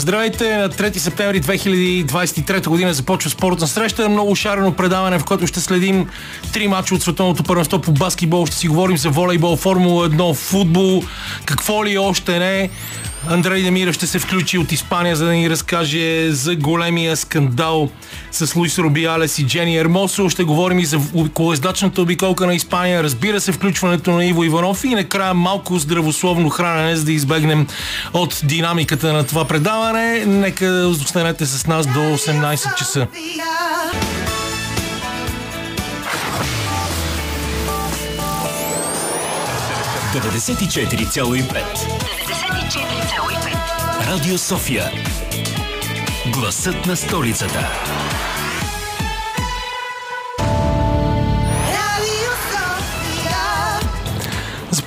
[0.00, 0.56] Здравейте!
[0.56, 4.08] На 3 септември 2023 година започва спортна среща.
[4.08, 6.08] Много шарено предаване, в което ще следим
[6.52, 8.46] три мача от световното първенство по баскетбол.
[8.46, 11.02] Ще си говорим за волейбол, Формула 1, футбол,
[11.44, 12.70] какво ли още не.
[13.28, 17.90] Андрей Демира ще се включи от Испания, за да ни разкаже за големия скандал
[18.32, 20.30] с Луис Робиалес и Джени Ермосо.
[20.30, 21.00] Ще говорим и за
[21.34, 23.02] колездачната обиколка на Испания.
[23.02, 27.66] Разбира се, включването на Иво Иванов и накрая малко здравословно хранене, за да избегнем
[28.12, 30.24] от динамиката на това предаване.
[30.26, 33.06] Нека останете с нас до 18 часа.
[42.70, 44.92] 94,5 Радио София.
[46.32, 47.68] Гласът на столицата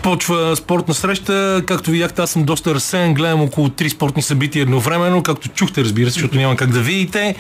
[0.04, 1.64] Започва спортна среща.
[1.68, 3.14] Както видяхте, аз съм доста разсеян.
[3.14, 5.24] Гледам около три спортни събития едновременно.
[5.24, 7.36] Както чухте, разбира се, защото няма как да видите.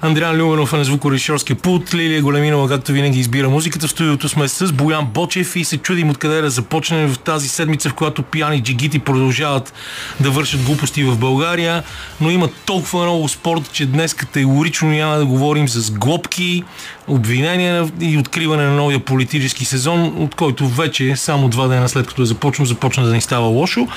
[0.00, 1.94] Андриан Люменов е на звукорежисьорския пут.
[1.94, 3.86] Лилия Големинова, както винаги, избира музиката.
[3.86, 7.88] В студиото сме с Боян Бочев и се чудим откъде да започнем в тази седмица,
[7.88, 9.72] в която пияни джигити продължават
[10.20, 11.82] да вършат глупости в България.
[12.20, 16.64] Но има толкова много спорт, че днес категорично няма да говорим с глобки,
[17.08, 22.22] обвинения и откриване на новия политически сезон, от който вече само два дена след като
[22.22, 23.88] е започнал, започна да ни става лошо.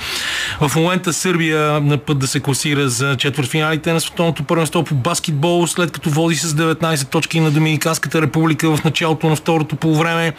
[0.61, 5.67] В момента Сърбия на път да се класира за четвъртфиналите на Световното първенство по баскетбол,
[5.67, 10.33] след като води с 19 точки на Доминиканската република в началото на второто полувреме.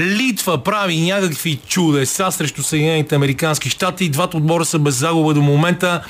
[0.00, 4.08] Литва прави някакви чудеса срещу Съединените Американски щати.
[4.08, 6.02] Двата отбора са без загуба до момента,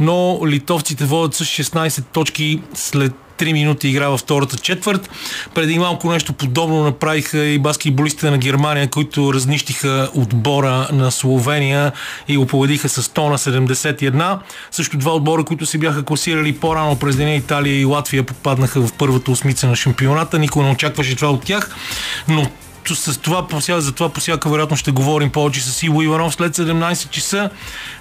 [0.00, 5.10] но литовците водят с 16 точки след 3 минути игра във втората четвърт.
[5.54, 11.92] Преди малко нещо подобно направиха и баскетболистите на Германия, които разнищиха отбора на Словения
[12.28, 14.38] и го победиха с 100 на 71.
[14.70, 18.92] Също два отбора, които се бяха класирали по-рано през деня Италия и Латвия попаднаха в
[18.92, 20.38] първата осмица на шампионата.
[20.38, 21.76] Никой не очакваше това от тях,
[22.28, 22.50] но
[22.94, 23.46] с това,
[23.80, 27.50] за това по всяка вероятност ще говорим повече с Иво Иванов след 17 часа.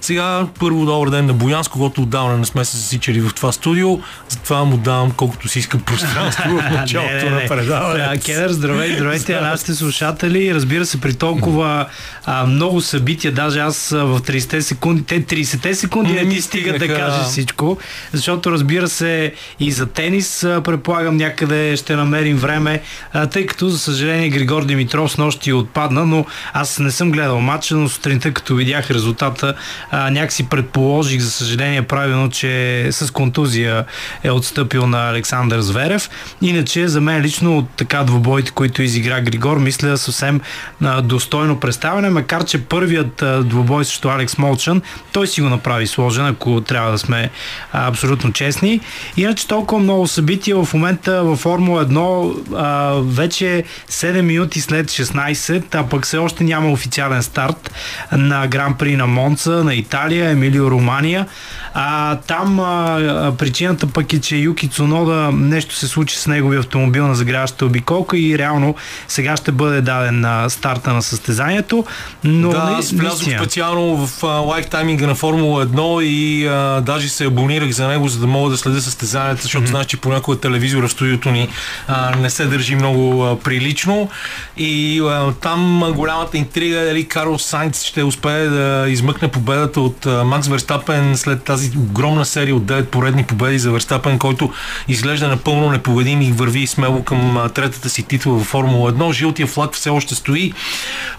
[0.01, 3.99] Сега първо добър ден на Боянс, когато отдавна не сме се засичали в това студио.
[4.29, 8.25] Затова му давам колкото си иска пространство в началото на предаването.
[8.25, 10.53] Кедър, здравей, здравейте на нашите слушатели.
[10.53, 11.85] Разбира се, при толкова
[12.25, 16.87] а, много събития, даже аз в 30 секунди, те 30 секунди не ти стигат да
[16.87, 17.77] кажеш всичко,
[18.13, 22.81] защото разбира се и за тенис предполагам някъде ще намерим време,
[23.13, 24.76] а, тъй като за съжаление Григор Димитров
[25.07, 29.53] с нощи отпадна, но аз не съм гледал матча, но сутринта като видях резултата,
[29.91, 33.85] а, някакси предположих, за съжаление правилно, че с контузия
[34.23, 36.09] е отстъпил на Александър Зверев.
[36.41, 40.41] Иначе за мен лично от така двобоите, които изигра Григор, мисля съвсем
[40.83, 45.87] а, достойно представяне, макар че първият а, двобой срещу Алекс Молчан, той си го направи
[45.87, 47.29] сложен, ако трябва да сме
[47.71, 48.79] а, абсолютно честни.
[49.17, 55.75] Иначе толкова много събития в момента във Формула 1 а, вече 7 минути след 16,
[55.75, 57.71] а пък все още няма официален старт
[58.11, 61.25] на Гран При на Монца, на Италия, Емилио Румания.
[61.73, 67.07] А, там а, причината пък е, че Юки Цунода нещо се случи с неговия автомобил
[67.07, 68.75] на загряващата обиколка и реално
[69.07, 71.85] сега ще бъде даден на старта на състезанието.
[72.23, 77.71] Но да, аз влязох специално в лайфтайминга на Формула 1 и а, даже се абонирах
[77.71, 79.69] за него, за да мога да следя състезанията, защото mm-hmm.
[79.69, 81.49] знаеш, че понякога телевизора в студиото ни
[81.87, 84.09] а, не се държи много а, прилично.
[84.57, 90.05] И а, там голямата интрига е дали Карл Сайнц ще успее да измъкне победата от
[90.05, 94.53] а, Макс Верстапен след тази огромна серия от 9 поредни победи за Верстапен, който
[94.87, 99.13] изглежда напълно непобедим и върви смело към а, третата си титла в Формула 1.
[99.13, 100.53] Жълтия флаг все още стои.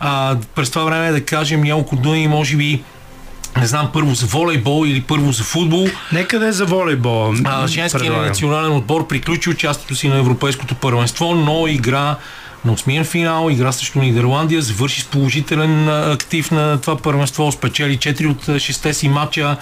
[0.01, 2.83] А, през това време да кажем няколко думи, може би
[3.57, 5.87] не знам, първо за волейбол или първо за футбол.
[6.13, 7.35] Нека да е за волейбол.
[7.67, 12.17] женският национален отбор приключи участието си на Европейското първенство, но игра
[12.65, 18.31] на осмиен финал, игра срещу Нидерландия, завърши с положителен актив на това първенство, спечели 4
[18.31, 19.57] от 6 си матча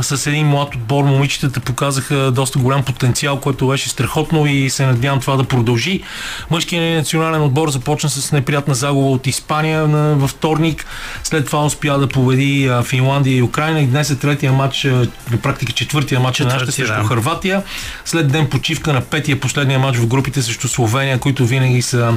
[0.00, 1.04] с един млад отбор.
[1.04, 6.02] Момичетата показаха доста голям потенциал, което беше страхотно и се надявам това да продължи.
[6.50, 10.86] Мъжкият национален отбор започна с неприятна загуба от Испания във вторник.
[11.24, 15.72] След това успя да победи Финландия и Украина и днес е третия матч, на практика
[15.72, 17.04] четвъртия матч на нашата срещу да.
[17.04, 17.62] Харватия.
[18.04, 22.16] След ден почивка на петия последния матч в групите срещу Словения, които винаги са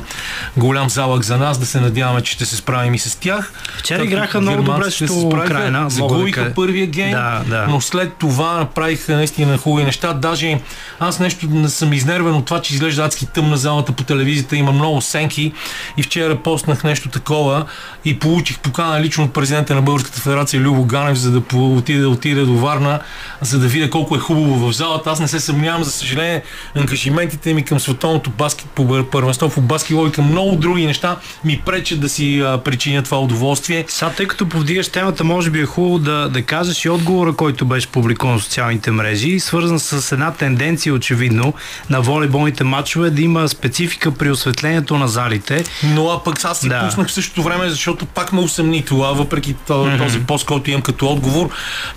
[0.57, 3.54] голям залък за нас, да се надяваме, че ще се справим и с тях.
[3.77, 5.89] Вчера играха много добре срещу Украина.
[5.89, 7.68] Загубиха да първия гейм, да, да.
[7.69, 10.13] но след това направиха наистина хубави неща.
[10.13, 10.60] Даже
[11.00, 14.71] аз нещо не съм изнервен от това, че изглежда адски тъмна залата по телевизията, има
[14.71, 15.54] много сенки
[15.98, 17.66] и вчера постнах нещо такова
[18.06, 22.10] и получих покана лично от президента на Българската федерация Любо Ганев, за да отиде, да
[22.10, 23.00] отиде до Варна,
[23.42, 25.10] за да видя колко е хубаво в залата.
[25.10, 26.44] Аз не се съмнявам, за съжаление,
[26.75, 28.66] ангажиментите ми към световното баскет,
[29.12, 33.20] първенство в баскетбол и към много други неща ми пречат да си а, причиня това
[33.20, 33.86] удоволствие.
[33.88, 37.66] Сега, тъй като повдигаш темата, може би е хубаво да, да кажеш и отговора, който
[37.66, 41.54] беше публикуван в социалните мрежи, свързан с една тенденция, очевидно,
[41.90, 45.64] на волейболните матчове да има специфика при осветлението на залите.
[45.84, 46.86] Но а пък аз си да.
[46.86, 50.26] пуснах в същото време, защото пак ме усъмни това, въпреки този mm-hmm.
[50.26, 51.50] пост, който имам като отговор,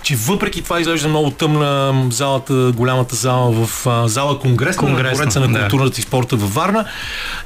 [0.03, 5.47] че въпреки това изглежда много тъмна залата, голямата зала в а, зала Конгрес, Конгрес на,
[5.47, 6.85] на културната и спорта във Варна.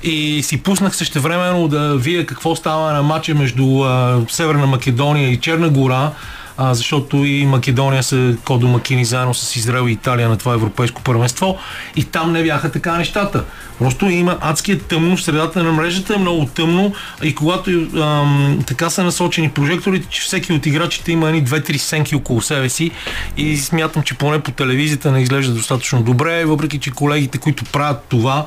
[0.04, 5.30] И си пуснах също времено да видя какво става на матча между а, Северна Македония
[5.30, 6.12] и Черна гора
[6.58, 11.58] а, защото и Македония са кодомакини заедно с Израел и Италия на това европейско първенство
[11.96, 13.44] и там не бяха така нещата.
[13.80, 16.94] Просто има адският тъмно в средата на мрежата, е много тъмно
[17.24, 22.16] и когато ам, така са насочени прожекторите, че всеки от играчите има едни две-три сенки
[22.16, 22.92] около себе си
[23.38, 28.06] и смятам, че поне по телевизията не изглежда достатъчно добре, въпреки че колегите, които правят
[28.10, 28.46] това,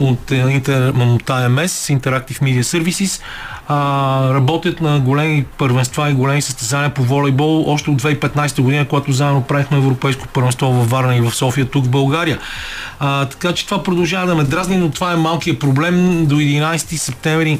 [0.00, 0.30] от,
[1.00, 3.22] от АМС, Interactive Media Services,
[3.68, 9.12] а, работят на големи първенства и големи състезания по волейбол още от 2015 година, когато
[9.12, 12.38] заедно правихме Европейско първенство във Варна и в София, тук в България.
[13.00, 16.26] А, така че това продължава да ме дразни, но това е малкият проблем.
[16.26, 17.58] До 11 септември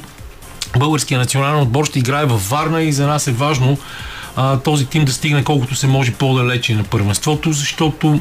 [0.79, 3.79] българския национален отбор ще играе във Варна и за нас е важно
[4.37, 8.21] а, този тим да стигне колкото се може по-далече на първенството, защото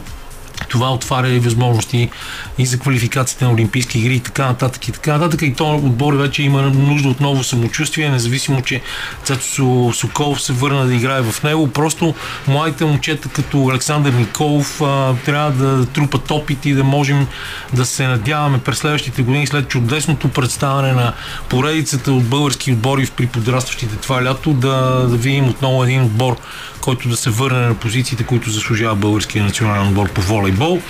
[0.69, 2.09] това отваря и възможности
[2.57, 5.41] и за квалификацията на Олимпийски игри и така нататък и така нататък.
[5.41, 8.81] И то отбор вече има нужда от ново самочувствие, независимо, че
[9.23, 11.67] Цецо Соколов се върна да играе в него.
[11.67, 12.13] Просто
[12.47, 14.77] младите момчета като Александър Николов
[15.25, 17.27] трябва да трупат опит и да можем
[17.73, 21.13] да се надяваме през следващите години след чудесното представяне на
[21.49, 26.37] поредицата от български отбори при подрастващите това лято да, да видим отново един отбор,
[26.81, 30.21] който да се върне на позициите, които заслужава българския национален отбор по
[30.51, 30.81] волейбол.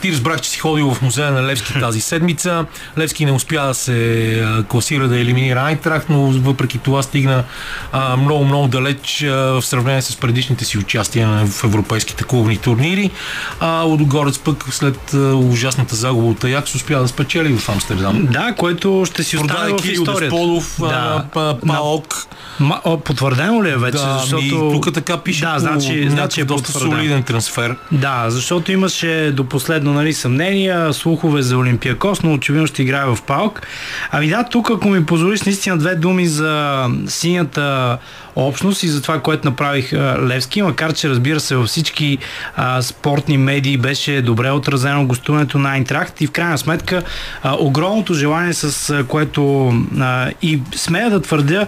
[0.00, 2.64] Ти разбрах, че си ходил в музея на Левски тази седмица.
[2.98, 7.44] Левски не успя да се класира да елиминира Айтрах, но въпреки това стигна
[8.18, 13.10] много-много далеч а, в сравнение с предишните си участия в европейските клубни турнири.
[13.60, 18.26] А Лодогорец пък след а, ужасната загуба от Аякс успя да спечели в Амстердам.
[18.26, 20.20] Да, което ще си остане в историята.
[20.20, 21.24] Десподов, да.
[21.66, 22.26] Паок.
[22.60, 23.98] Ма, о, потвърдено ли е вече?
[23.98, 24.70] Да, защото...
[24.72, 27.76] тук така пише да, значи, значи е доста солиден трансфер.
[27.92, 33.18] Да, защото имаше до последно нали, съмнения, слухове за Олимпиакос, но очевидно ще играе в
[33.26, 33.66] Палк.
[34.10, 37.98] Ами да, тук ако ми позволиш наистина две думи за синята
[38.36, 39.92] общност и за това, което направих
[40.28, 42.18] Левски, макар че разбира се във всички
[42.56, 47.02] а, спортни медии беше добре отразено гостуването на Айнтрахт и в крайна сметка
[47.42, 51.66] а, огромното желание с а, което а, и смея да твърдя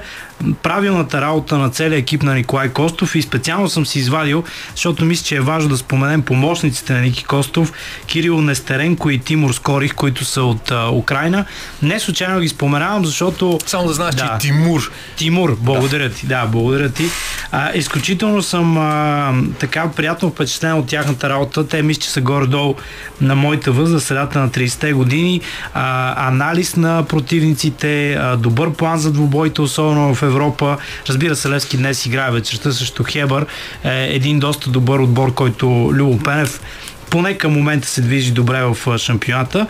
[0.63, 5.25] правилната работа на целия екип на Николай Костов и специално съм си извадил, защото мисля,
[5.25, 7.73] че е важно да споменем помощниците на Ники Костов,
[8.07, 11.45] Кирил Нестеренко и Тимур Скорих, които са от а, Украина.
[11.83, 13.59] Не случайно ги споменавам, защото...
[13.67, 14.91] Само да знаеш, да, че Тимур.
[15.17, 16.15] Тимур, благодаря да.
[16.15, 16.27] ти.
[16.27, 17.05] Да, благодаря ти.
[17.53, 21.69] А, изключително съм а, така приятно впечатлен от тяхната работа.
[21.69, 22.75] Те мисля, че са горе-долу
[23.21, 25.41] на моята възраст, средата на 30-те години.
[25.75, 30.77] А, анализ на противниците, а, добър план за двубоите, особено в Европа.
[31.09, 33.47] Разбира се, Левски днес играе вечерта срещу Хебър.
[33.85, 36.61] Е един доста добър отбор, който Любо Пенев
[37.11, 39.67] поне към момента се движи добре в шампионата.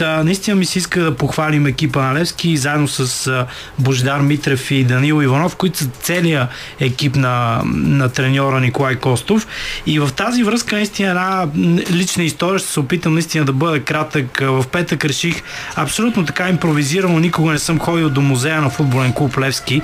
[0.00, 3.46] Та, наистина ми се иска да похвалим екипа на Левски, заедно с а,
[3.78, 6.48] Бождар Митрев и Данил Иванов, които са целият
[6.80, 9.46] екип на, на треньора Николай Костов.
[9.86, 11.48] И в тази връзка наистина една
[11.90, 14.40] лична история, ще се опитам наистина да бъда кратък.
[14.40, 15.42] В петък реших
[15.76, 19.82] абсолютно така импровизирано, никога не съм ходил до музея на футболен клуб Левски,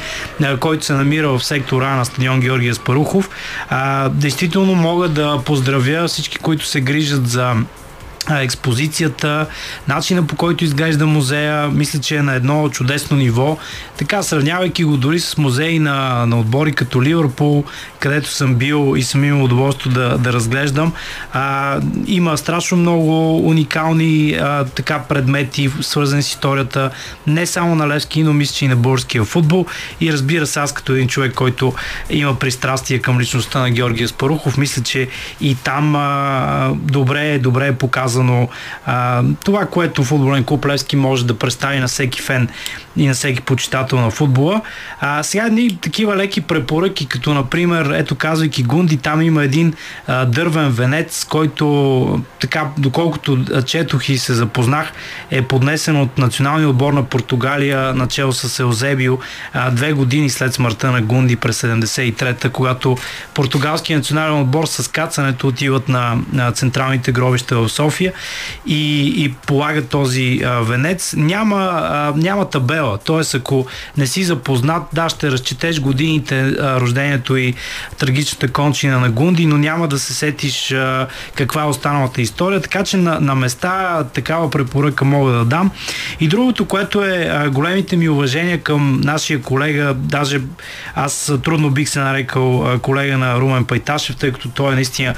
[0.60, 3.30] който се намира в сектора на стадион Георгия Спарухов.
[4.10, 7.54] Действително мога да поздравя всички, които се грижат за
[8.30, 9.46] експозицията,
[9.88, 13.58] начина по който изглежда музея, мисля, че е на едно чудесно ниво.
[13.96, 17.64] Така, сравнявайки го дори с музеи на, на отбори като Ливърпул,
[17.98, 20.92] където съм бил и съм имал удоволствие да, да разглеждам,
[21.32, 26.90] а, има страшно много уникални а, така предмети, свързани с историята,
[27.26, 29.66] не само на Левски, но мисля, че и на българския футбол.
[30.00, 31.74] И разбира се, аз като един човек, който
[32.10, 35.08] има пристрастие към личността на Георгия Спарухов, мисля, че
[35.40, 38.48] и там а, добре, добре е показан казано.
[38.86, 42.48] А, това, което футболен клуб Левски може да представи на всеки фен
[42.96, 44.60] и на всеки почитател на футбола.
[45.00, 49.74] А, сега едни такива леки препоръки, като например, ето казвайки Гунди, там има един
[50.06, 54.92] а, дървен венец, който така, доколкото четох и се запознах,
[55.30, 59.18] е поднесен от националния отбор на Португалия, начало с Елзебио,
[59.52, 62.96] а, две години след смъртта на Гунди през 73-та, когато
[63.34, 68.12] португалския национален отбор с кацането отиват на, на централните гробища в София
[68.66, 71.14] и, и полагат този а, венец.
[71.16, 73.36] Няма, а, няма табела, т.е.
[73.36, 73.66] ако
[73.96, 77.54] не си запознат, да, ще разчетеш годините, рождението и
[77.98, 80.74] трагичната кончина на Гунди, но няма да се сетиш
[81.34, 85.70] каква е останалата история, така че на, на места такава препоръка мога да дам.
[86.20, 90.40] И другото, което е големите ми уважения към нашия колега, даже
[90.94, 95.14] аз трудно бих се нарекал колега на Румен Пайташев, тъй като той е наистина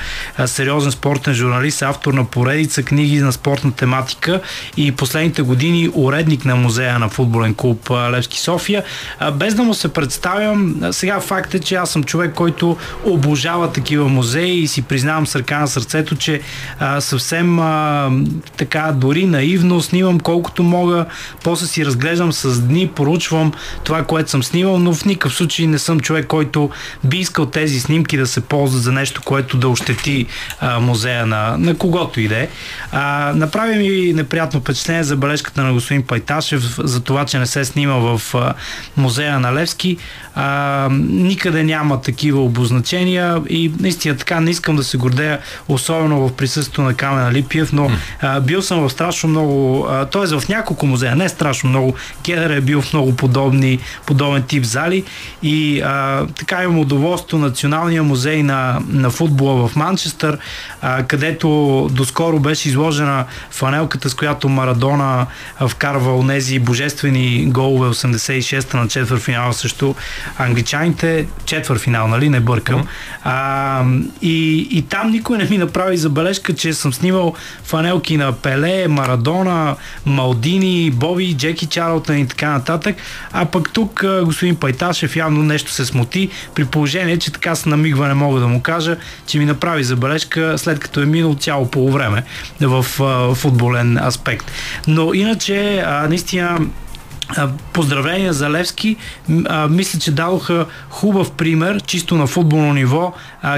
[0.46, 4.40] сериозен спортен журналист, автор на поредица книги на спортна тематика
[4.76, 8.84] и последните години уредник на музея на футболен клуб Левски София.
[9.32, 14.08] Без да му се представям, сега факт е, че аз съм човек, който обожава такива
[14.08, 16.40] музеи и си признавам с ръка на сърцето, че
[17.00, 17.58] съвсем
[18.56, 21.04] така дори наивно снимам колкото мога,
[21.44, 23.52] после си разглеждам с дни, поручвам
[23.84, 26.70] това, което съм снимал, но в никакъв случай не съм човек, който
[27.04, 30.26] би искал тези снимки да се ползват за нещо, което да ощети
[30.80, 32.48] музея на, на когото иде.
[32.92, 37.64] А, направи ми неприятно впечатление за бележката на господин Пайташев за това, че не се
[37.64, 38.34] снима в
[38.96, 39.96] музея на Левски.
[40.34, 45.38] А, никъде няма такива обозначения и наистина така не искам да се гордея,
[45.68, 47.90] особено в присъствието на Камена Липиев, но
[48.20, 50.38] а, бил съм в страшно много, т.е.
[50.40, 51.94] в няколко музея, не страшно много.
[52.22, 55.04] Кедър е бил в много подобни, подобен тип зали
[55.42, 60.38] и а, така имам удоволствие Националния музей на, на футбола в Манчестър,
[60.80, 61.48] а, където
[61.92, 65.26] доскоро беше изложена фанелката, с която Марадона
[65.68, 69.94] вкарва онези божествени голове 86-та на четвър финала срещу
[70.38, 71.26] англичаните.
[71.44, 72.28] Четвър финал, нали?
[72.28, 72.86] Не бъркам.
[73.24, 73.84] А,
[74.22, 79.76] и, и там никой не ми направи забележка, че съм снимал фанелки на Пеле, Марадона,
[80.06, 82.96] Малдини, Боби, Джеки Чарлтън и така нататък.
[83.32, 88.14] А пък тук господин Пайташев явно нещо се смути, при положение, че така с намигване
[88.14, 92.24] мога да му кажа, че ми направи забележка след като е минал цяло полувреме
[92.60, 92.82] в
[93.34, 94.50] футболен аспект.
[94.86, 96.58] Но иначе, наистина,
[97.72, 98.96] Поздравления за Левски.
[99.70, 103.14] Мисля, че дадоха хубав пример, чисто на футболно ниво,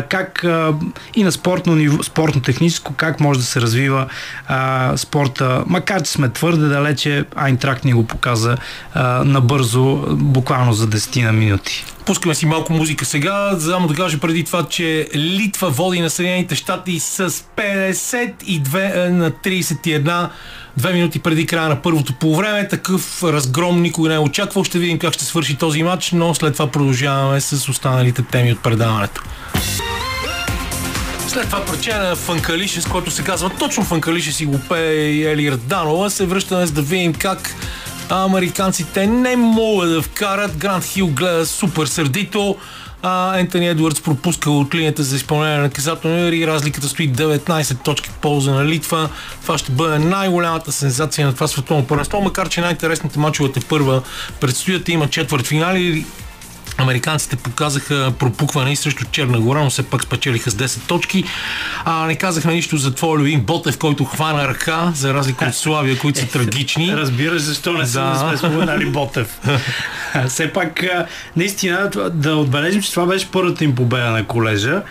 [0.09, 0.47] как
[1.15, 4.07] и на спортно ниво, спортно-техническо, как може да се развива
[4.97, 5.65] спорта.
[5.67, 8.57] Макар, че сме твърде далече, Айнтрак ни го показа
[9.25, 11.85] набързо, буквално за 10 на минути.
[12.07, 13.57] Пускаме си малко музика сега.
[13.61, 20.29] Само да кажа преди това, че Литва води на Съединените щати с 52 на 31
[20.81, 22.69] две минути преди края на първото полувреме.
[22.69, 24.65] Такъв разгром никой не е очаквал.
[24.65, 28.63] Ще видим как ще свърши този матч, но след това продължаваме с останалите теми от
[28.63, 29.23] предаването.
[31.29, 35.51] След това парче на Фанкалише, с който се казва точно Фанкалише си го пее Ели
[35.51, 37.55] Раданова, се връщаме с да видим как
[38.11, 40.57] американците не могат да вкарат.
[40.57, 42.57] Гранд Хил гледа супер сърдито.
[43.03, 48.11] А, Ентони Едвардс пропуска от линията за изпълнение на наказателно и разликата стои 19 точки
[48.11, 49.09] в полза на Литва.
[49.43, 54.03] Това ще бъде най-голямата сензация на това световно първенство, макар че най-интересните мачовете първа
[54.41, 54.89] предстоят.
[54.89, 56.07] Има четвърт финали.
[56.81, 61.25] Американците показаха пропукване и срещу Черна гора, но все пак спечелиха с 10 точки.
[61.85, 65.99] А, не казахме нищо за твоя любим Ботев, който хвана ръка, за разлика от Славия,
[65.99, 66.97] които са трагични.
[66.97, 67.87] Разбираш защо не, да.
[68.17, 69.41] сме споменали Ботев.
[70.29, 70.85] все пак,
[71.37, 74.83] наистина, да отбележим, че това беше първата им победа на колежа.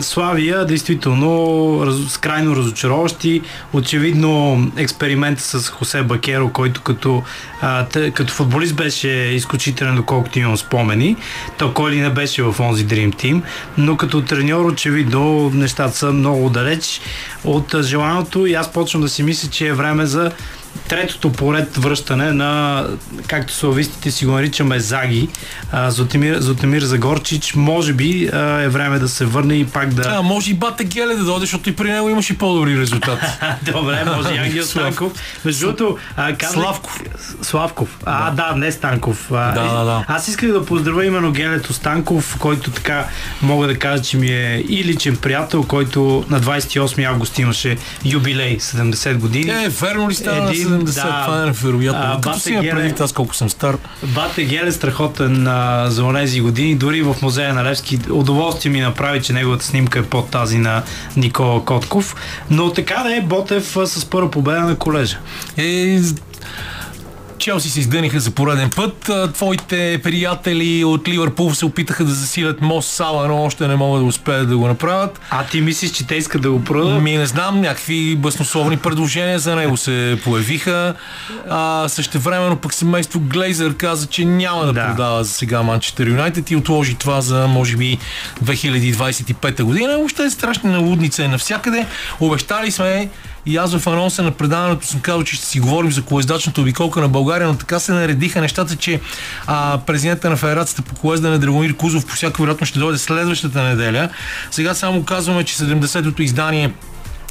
[0.00, 3.42] Славия, действително, раз, крайно разочароващи.
[3.72, 7.22] Очевидно, експеримента с Хосе Бакеро, който като,
[7.60, 11.16] а, тъ, като футболист беше изключителен, доколкото имам спомени.
[11.58, 13.42] То кой ли не беше в онзи Dream Team,
[13.78, 17.00] но като треньор, очевидно, нещата са много далеч
[17.44, 20.30] от желаното и аз почвам да си мисля, че е време за
[20.88, 22.84] третото поред връщане на,
[23.26, 25.28] както славистите си го наричаме, Заги,
[25.88, 28.24] Зотемир, Зотемир Загорчич, може би
[28.62, 30.02] е време да се върне и пак да...
[30.06, 33.26] А, може и Бате Геле да дойде, защото и при него имаше по-добри резултати.
[33.72, 35.12] Добре, може и Ангел Станков.
[35.44, 35.98] Между другото,
[36.52, 37.00] Славков.
[37.42, 37.98] Славков.
[38.04, 39.32] А, да, да не Станков.
[39.32, 40.04] А, да, да, да.
[40.08, 43.06] Аз исках да поздравя именно Гелето Станков, който така
[43.42, 48.58] мога да кажа, че ми е и личен приятел, който на 28 август имаше юбилей,
[48.58, 49.50] 70 години.
[49.50, 50.52] Е, верно ли става?
[50.64, 52.20] 70, да, това е невероятно.
[52.20, 53.78] Като си ме предвид аз колко съм стар.
[54.02, 56.74] Бате Гел е страхотен а, за тези години.
[56.74, 60.82] Дори в музея на Левски удоволствие ми направи, че неговата снимка е под тази на
[61.16, 62.16] Никола Котков.
[62.50, 65.18] Но така да е, Ботев а, с първа победа на колежа.
[65.56, 66.00] Е,
[67.42, 69.10] Челси се издъниха за пореден път.
[69.34, 74.06] Твоите приятели от Ливърпул се опитаха да засилят Мос Сала, но още не могат да
[74.06, 75.20] успеят да го направят.
[75.30, 77.02] А ти мислиш, че те искат да го продадат?
[77.02, 80.94] Ми не знам, някакви баснословни предложения за него се появиха.
[81.50, 84.86] А, времено пък семейство Глейзър каза, че няма да, да.
[84.86, 87.98] продава за сега Манчестър Юнайтед и отложи това за може би
[88.44, 89.96] 2025 година.
[89.96, 91.86] Въобще е страшна налудница е навсякъде.
[92.20, 93.08] Обещали сме
[93.46, 97.00] и аз в анонса на предаването съм казал, че ще си говорим за колездачната обиколка
[97.00, 99.00] на България, но така се наредиха нещата, че
[99.46, 104.08] а, президента на Федерацията по колездане Драгомир Кузов по всяка вероятност ще дойде следващата неделя.
[104.50, 106.72] Сега само казваме, че 70-то издание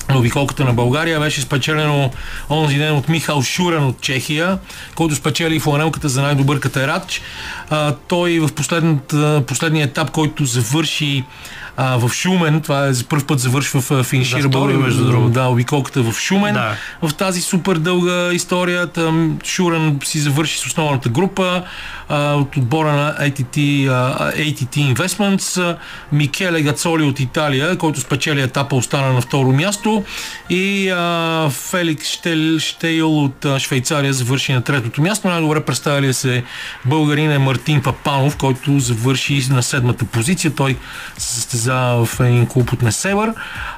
[0.10, 2.12] на обиколката на България беше спечелено
[2.50, 4.58] онзи ден от Михал Шурен от Чехия,
[4.96, 7.22] който спечели фланелката за най-добър катерач.
[7.70, 8.50] А, той в
[9.48, 11.24] последния етап, който завърши
[11.78, 12.62] а, в Шумен.
[12.62, 15.30] Това е за първ път завършва в финишира България, между другото.
[15.30, 16.54] Да, обиколката в Шумен.
[16.54, 16.76] Да.
[17.02, 21.64] В тази супер дълга история там Шурен си завърши с основната група
[22.10, 25.78] а, от отбора на ATT, а, ATT Investments,
[26.12, 30.04] Микеле Гацоли от Италия, който спечели етапа, остана на второ място
[30.50, 35.28] и а, Феликс Штел, Штейл от а, Швейцария завърши на третото място.
[35.28, 36.44] Най-добре представили се
[36.86, 40.52] българин е Мартин Папанов, който завърши на седмата позиция.
[40.56, 40.78] Той
[41.18, 43.34] се състезава в един клуб от Несебър.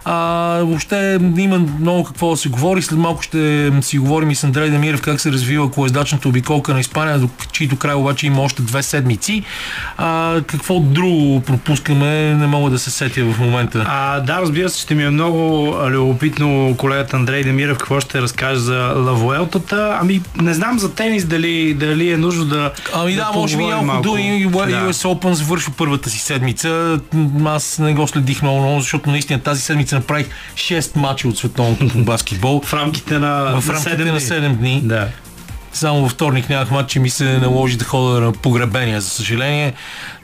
[0.05, 0.15] А,
[0.63, 2.81] въобще има много какво да се говори.
[2.81, 6.79] След малко ще си говорим и с Андрей Демирев как се развива колездачната обиколка на
[6.79, 9.43] Испания, до чието край обаче има още две седмици.
[9.97, 13.85] А, какво друго пропускаме, не мога да се сетя в момента.
[13.87, 18.59] А, да, разбира се, ще ми е много любопитно колегата Андрей Демирев какво ще разкаже
[18.59, 19.97] за Лавуелтата.
[20.01, 22.71] Ами не знам за тенис дали, дали е нужно да.
[22.93, 24.47] Ами да, да може би няколко думи.
[24.53, 26.99] US Open завършва първата си седмица.
[27.45, 31.86] Аз не го следих много, много защото наистина тази седмица направих 6 мача от световното
[31.96, 32.62] баскетбол.
[32.65, 34.56] В рамките на, в рамките на 7 дни.
[34.56, 34.82] дни.
[34.84, 35.08] Да.
[35.74, 39.74] Само във вторник нямах матч и ми се наложи да ходя на погребения, за съжаление.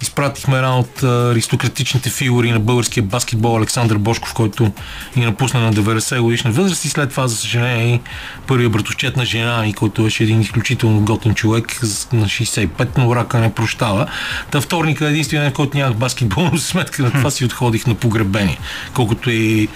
[0.01, 4.71] Изпратихме една от аристократичните фигури на българския баскетбол Александър Бошков, който
[5.15, 8.01] ни напусна на 90 годишна възраст и след това, за съжаление, и
[8.47, 11.79] първият братовчет на жена ми, който беше един изключително готен човек
[12.13, 14.07] на 65, но рака не прощава.
[14.51, 17.95] Та вторника е единствения, който нямах баскетбол, но за сметка на това си отходих на
[17.95, 18.59] погребение,
[18.93, 19.67] колкото и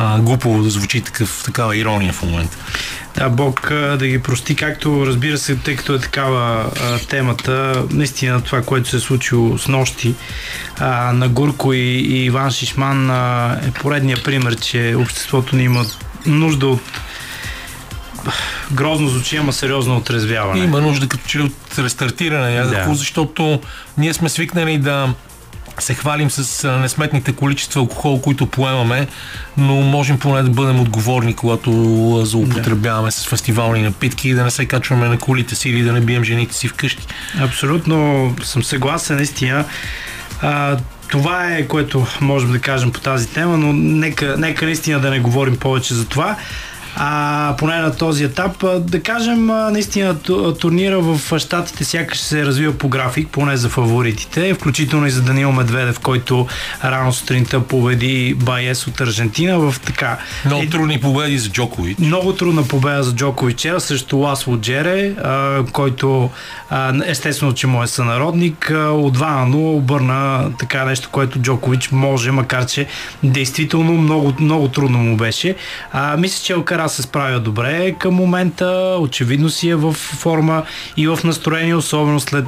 [0.00, 2.56] а, глупо да звучи такъв, такава ирония в момента.
[3.16, 8.40] Да, Бог да ги прости, както разбира се, тъй като е такава а, темата, наистина
[8.40, 10.14] това, което се е случило с нощи
[10.78, 15.84] а, на Гурко и, и Иван Шишман а, е поредния пример, че обществото ни има
[16.26, 17.00] нужда от
[18.72, 20.64] грозно звучи, ама сериозно отрезвяване.
[20.64, 22.94] Има нужда като че от рестартиране да.
[22.94, 23.60] защото
[23.98, 25.14] ние сме свикнали да
[25.82, 29.06] се хвалим с несметните количества алкохол, които поемаме,
[29.56, 31.70] но можем поне да бъдем отговорни, когато
[32.24, 33.12] заупотребяваме да.
[33.12, 36.24] с фестивални напитки и да не се качваме на колите си или да не бием
[36.24, 37.06] жените си вкъщи.
[37.40, 39.64] Абсолютно съм съгласен, наистина.
[40.42, 40.76] А,
[41.08, 45.20] това е което можем да кажем по тази тема, но нека, нека наистина да не
[45.20, 46.36] говорим повече за това
[46.96, 48.64] а, поне на този етап.
[48.78, 50.18] Да кажем, наистина
[50.60, 55.52] турнира в Штатите сякаш се развива по график, поне за фаворитите, включително и за Данил
[55.52, 56.46] Медведев, който
[56.84, 60.18] рано сутринта победи Байес от Аржентина в така...
[60.44, 61.98] Много трудни победи за Джокович.
[61.98, 66.30] Много трудна победа за Джокович срещу Ласло Джере, а, който
[66.70, 68.70] а, естествено, че му е сънародник.
[68.70, 72.86] А, от 2 на 0 обърна така нещо, което Джокович може, макар че
[73.22, 75.56] действително много, много трудно му беше.
[75.92, 78.96] А, мисля, че Алкара се справя добре към момента.
[79.00, 80.62] Очевидно си е в форма
[80.96, 82.46] и в настроение, особено след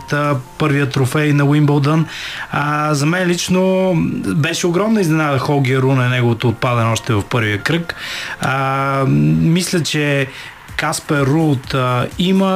[0.59, 2.07] първия трофей на Уимбълдън.
[2.51, 3.93] А, за мен лично
[4.37, 7.95] беше огромна изненада Холгия Руне, неговото отпадане още в първия кръг.
[8.41, 10.29] А, мисля, че
[10.83, 12.51] Каспер Рулт а, има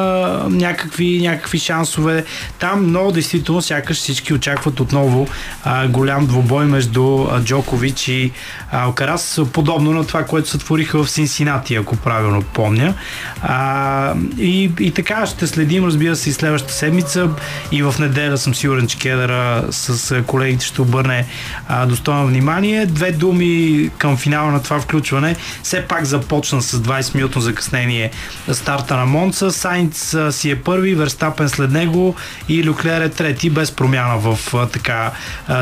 [0.50, 2.24] някакви, някакви шансове
[2.58, 5.28] там, но действително сякаш всички очакват отново
[5.64, 8.32] а, голям двубой между а, Джокович и
[8.72, 12.94] Алкарас, подобно на това, което се твориха в Синсинати, ако правилно помня.
[13.42, 17.30] А, и, и така ще следим, разбира се, и следващата седмица
[17.72, 21.26] и в неделя съм сигурен, че Кедъра с колегите ще обърне
[21.68, 22.86] а, достойно внимание.
[22.86, 25.36] Две думи към финала на това включване.
[25.62, 28.10] Все пак започна с 20 минутно закъснение
[28.52, 29.50] старта на Монца.
[29.50, 32.14] Сайнц си е първи, Верстапен след него
[32.48, 34.38] и Люклер е трети, без промяна в
[34.72, 35.10] така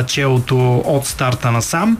[0.06, 1.98] челото от старта на сам.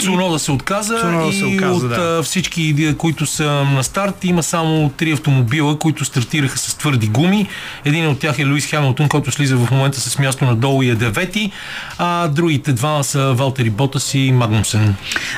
[0.00, 2.22] Цунода се отказа Цунода и се отказа, от да.
[2.22, 7.48] всички, които са на старт, има само три автомобила, които стартираха с твърди гуми.
[7.84, 10.94] Един от тях е Луис Хамилтон, който слиза в момента с място надолу и е
[10.94, 11.52] девети,
[11.98, 14.94] а другите два са Валтери Ботас и Магнусен.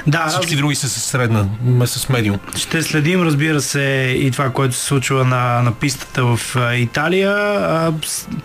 [0.06, 0.58] Да, Всички раз...
[0.58, 1.46] други са с средна,
[1.84, 2.38] с медиум.
[2.56, 7.92] Ще следим, разбира се, и това, което се случва на, на пистата в Италия.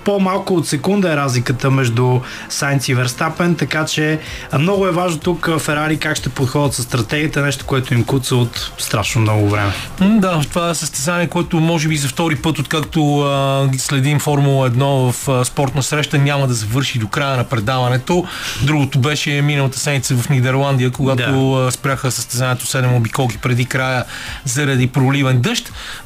[0.03, 4.19] По-малко от секунда е разликата между Сайнц и Верстапен, така че
[4.59, 8.71] много е важно тук Ферари как ще подходят с стратегията, нещо, което им куца от
[8.77, 9.71] страшно много време.
[10.01, 15.11] Да, това е състезание, което може би за втори път, откакто а, следим Формула 1
[15.11, 18.25] в а, спортна среща, няма да завърши до края на предаването.
[18.61, 21.71] Другото беше миналата седмица в Нидерландия, когато да.
[21.71, 24.05] спряха състезанието 7 обиколки преди края
[24.45, 25.52] заради проливен дъжд.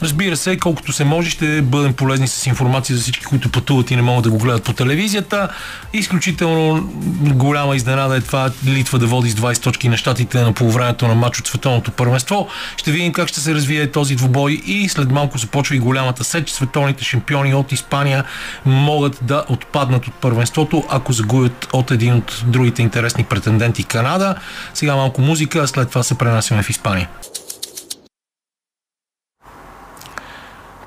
[0.02, 3.96] Разбира се, колкото се може, ще бъдем полезни с информация за всички, които пътуват и
[3.96, 5.50] не могат да го гледат по телевизията.
[5.94, 6.90] Изключително
[7.22, 11.16] голяма изненада е това Литва да води с 20 точки на щатите на полувремето на
[11.16, 12.48] матч от световното първенство.
[12.78, 16.50] Ще видим как ще се развие този двубой и след малко започва и голямата сеч.
[16.50, 18.24] Световните шампиони от Испания
[18.66, 24.36] могат да отпаднат от първенството, ако загубят от един от другите интересни претенденти Канада.
[24.74, 27.10] Сега малко музика, а след това се пренасяме в Испания.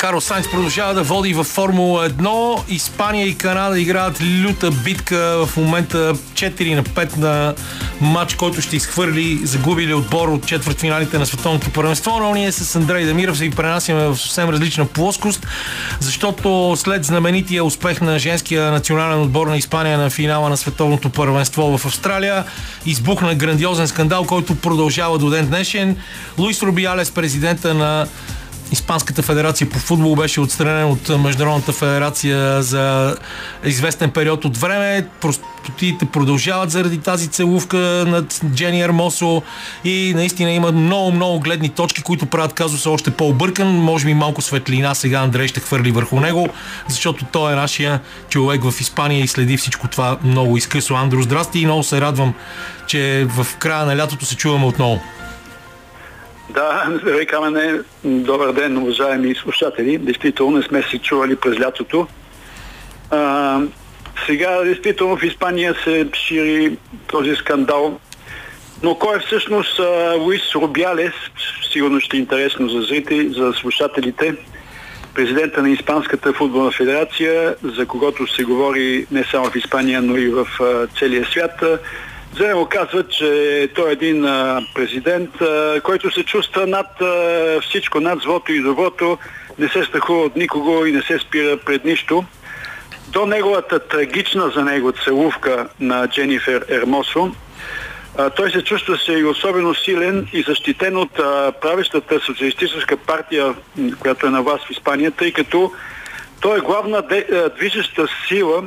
[0.01, 2.63] Карл Сайнц продължава да води във Формула 1.
[2.69, 7.55] Испания и Канада играят люта битка в момента 4 на 5 на
[8.01, 13.05] матч, който ще изхвърли загубили отбор от четвъртфиналите на Световното първенство, но ние с Андрей
[13.05, 15.47] Дамиров се ви пренасяме в съвсем различна плоскост,
[16.01, 21.79] защото след знаменития успех на женския национален отбор на Испания на финала на Световното първенство
[21.79, 22.45] в Австралия,
[22.87, 25.97] избухна грандиозен скандал, който продължава до ден днешен.
[26.39, 28.07] Луис Рубиалес, президента на
[28.73, 33.17] Испанската федерация по футбол беше отстранен от Международната федерация за
[33.65, 35.07] известен период от време.
[35.21, 39.43] Простотиите продължават заради тази целувка над Джени Ермосо
[39.85, 43.69] и наистина има много, много гледни точки, които правят казуса още по-объркан.
[43.69, 46.49] Може би малко светлина сега Андрей ще хвърли върху него,
[46.89, 50.95] защото той е нашия човек в Испания и следи всичко това много изкъсо.
[50.95, 52.35] Андро, здрасти и много се радвам,
[52.87, 55.01] че в края на лятото се чуваме отново.
[56.55, 59.99] Да, здравей Камене, добър ден, уважаеми слушатели.
[59.99, 62.07] Действително не сме се чували през лятото.
[63.11, 63.61] А,
[64.27, 67.99] сега, действително в Испания се шири този скандал.
[68.83, 71.13] Но кой е всъщност а, Луис Рубиалес?
[71.73, 74.35] Сигурно ще е интересно за зрители, за слушателите.
[75.15, 80.29] Президента на Испанската футболна федерация, за когото се говори не само в Испания, но и
[80.29, 81.63] в а, целия свят.
[82.37, 84.23] За него казват, че той е един
[84.75, 85.31] президент,
[85.83, 86.87] който се чувства над
[87.63, 89.19] всичко, над злото и доброто,
[89.59, 92.25] не се страхува от никого и не се спира пред нищо.
[93.09, 97.33] До неговата трагична за него целувка на Дженифер Ермосо,
[98.37, 101.13] той се чувства се и особено силен и защитен от
[101.61, 103.55] правещата социалистическа партия,
[103.99, 105.73] която е на власт в Испания, тъй като
[106.41, 107.03] той е главна
[107.57, 108.63] движеща сила,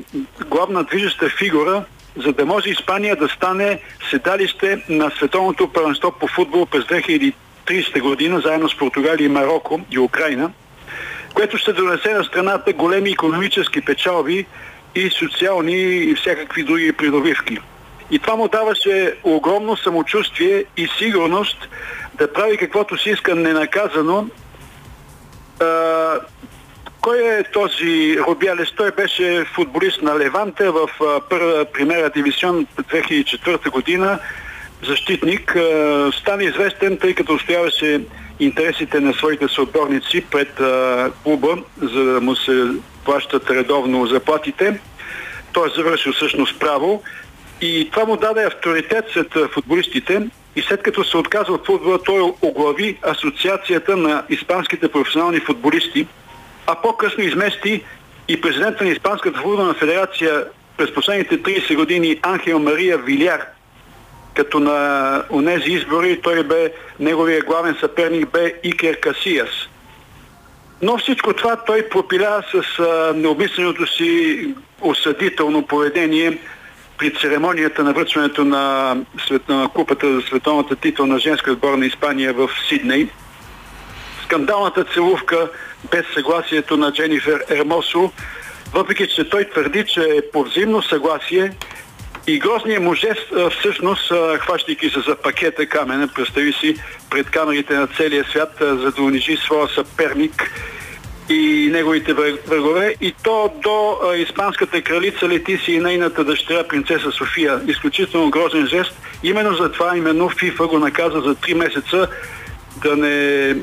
[0.50, 1.84] главна движеща фигура
[2.18, 8.42] за да може Испания да стане седалище на световното първенство по футбол през 2030 година,
[8.46, 10.52] заедно с Португалия и Марокко и Украина,
[11.34, 14.46] което ще донесе на страната големи економически печалби
[14.96, 17.58] и социални и всякакви други придобивки.
[18.12, 21.70] И това му даваше огромно самочувствие и сигурност
[22.18, 24.28] да прави каквото си иска ненаказано,
[27.04, 28.72] кой е този Робиалес?
[28.76, 30.90] Той беше футболист на Леванте в
[31.30, 34.20] първа примера дивизион 2004 година,
[34.88, 35.58] защитник.
[36.20, 38.02] Стана известен, тъй като устояваше
[38.40, 40.62] интересите на своите съотборници пред
[41.24, 42.66] клуба, за да му се
[43.06, 44.80] плащат редовно заплатите.
[45.54, 47.04] Той е завършил всъщност право
[47.62, 52.34] и това му даде авторитет сред футболистите и след като се отказа от футбола, той
[52.42, 56.08] оглави Асоциацията на испанските професионални футболисти–
[56.68, 57.84] а по-късно измести
[58.28, 60.46] и президента на Испанската футболна федерация
[60.78, 63.42] през последните 30 години Анхел Мария Виляр,
[64.34, 69.50] като на онези избори той бе, неговия главен съперник бе Икер Касиас.
[70.82, 74.48] Но всичко това той пропиля с а, необмисленото си
[74.82, 76.38] осъдително поведение
[76.98, 78.96] при церемонията на връчването на,
[79.26, 83.08] свет, на купата за световната титул на женска отбор на Испания в Сидней.
[84.24, 85.50] Скандалната целувка
[85.92, 88.12] без съгласието на Дженифер Ермосо,
[88.74, 91.52] въпреки че той твърди, че е по взаимно съгласие
[92.28, 96.76] И грозният му жест, всъщност, хващайки се за пакета камена, представи си
[97.10, 100.52] пред камерите на целия свят, за да унижи своя съперник
[101.30, 102.96] и неговите врагове.
[103.02, 107.62] И то до испанската кралица лети си и нейната дъщеря принцеса София.
[107.68, 108.94] Изключително грозен жест.
[109.24, 112.08] Именно за това, именно ФИФА го наказа за 3 месеца
[112.76, 113.54] да не,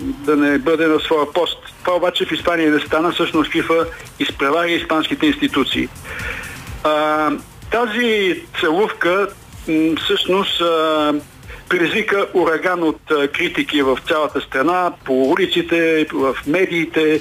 [0.00, 1.58] да не бъде на своя пост.
[1.84, 3.12] Това обаче в Испания не стана.
[3.12, 3.86] Всъщност ФИФА
[4.18, 5.88] изпревари испанските институции.
[6.84, 7.30] А,
[7.70, 9.28] тази целувка
[10.04, 11.14] всъщност а,
[11.68, 17.20] предизвика ураган от а, критики в цялата страна, по улиците, в медиите,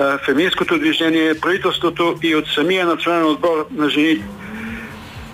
[0.00, 4.24] а, феминското движение, правителството и от самия национален отбор на жените.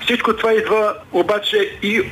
[0.05, 2.03] Всичко това идва обаче и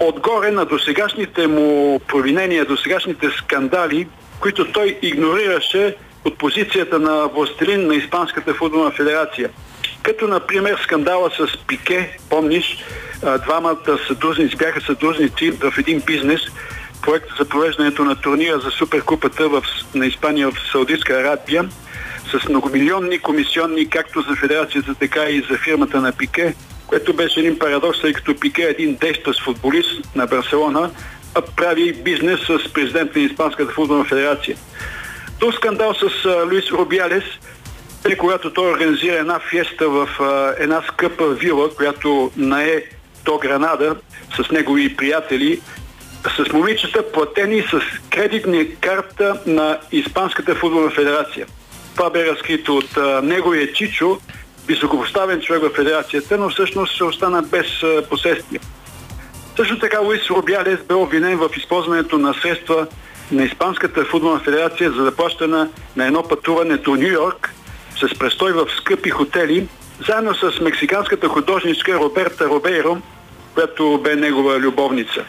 [0.00, 4.08] отгоре на досегашните му провинения, досегашните скандали,
[4.40, 9.50] които той игнорираше от позицията на властелин на Испанската футболна федерация.
[10.02, 12.84] Като, например, скандала с Пике, помниш,
[13.44, 16.40] двамата съдружници бяха съдружници в един бизнес,
[17.02, 19.62] проект за провеждането на турнира за Суперкупата в,
[19.94, 21.68] на Испания в Саудитска Арабия,
[22.30, 26.54] с многомилионни комисионни, както за федерацията, така и за фирмата на Пике,
[26.88, 30.90] което беше един парадокс, тъй като Пике е един действащ футболист на Барселона,
[31.34, 34.56] а прави бизнес с президент на Испанската футболна федерация.
[35.40, 37.24] До скандал с Луис Рубиалес–
[38.12, 42.82] и когато той организира една феста в а, една скъпа вила, която нае
[43.24, 43.96] до Гранада
[44.36, 45.60] с негови приятели,
[46.36, 51.46] с момичета платени с кредитни карта на Испанската футболна федерация.
[51.96, 54.18] Това бе разкрито от а, неговия Чичо,
[54.68, 57.66] високопоставен човек в федерацията, но всъщност се остана без
[58.10, 58.60] последствия.
[59.56, 62.86] Също така Луис Робиалес бе обвинен в използването на средства
[63.32, 67.54] на Испанската футболна федерация за заплащане на едно пътуване до Нью Йорк
[68.00, 69.68] с престой в скъпи хотели,
[70.08, 72.98] заедно с мексиканската художничка Роберта Робейро,
[73.54, 75.24] която бе негова любовница.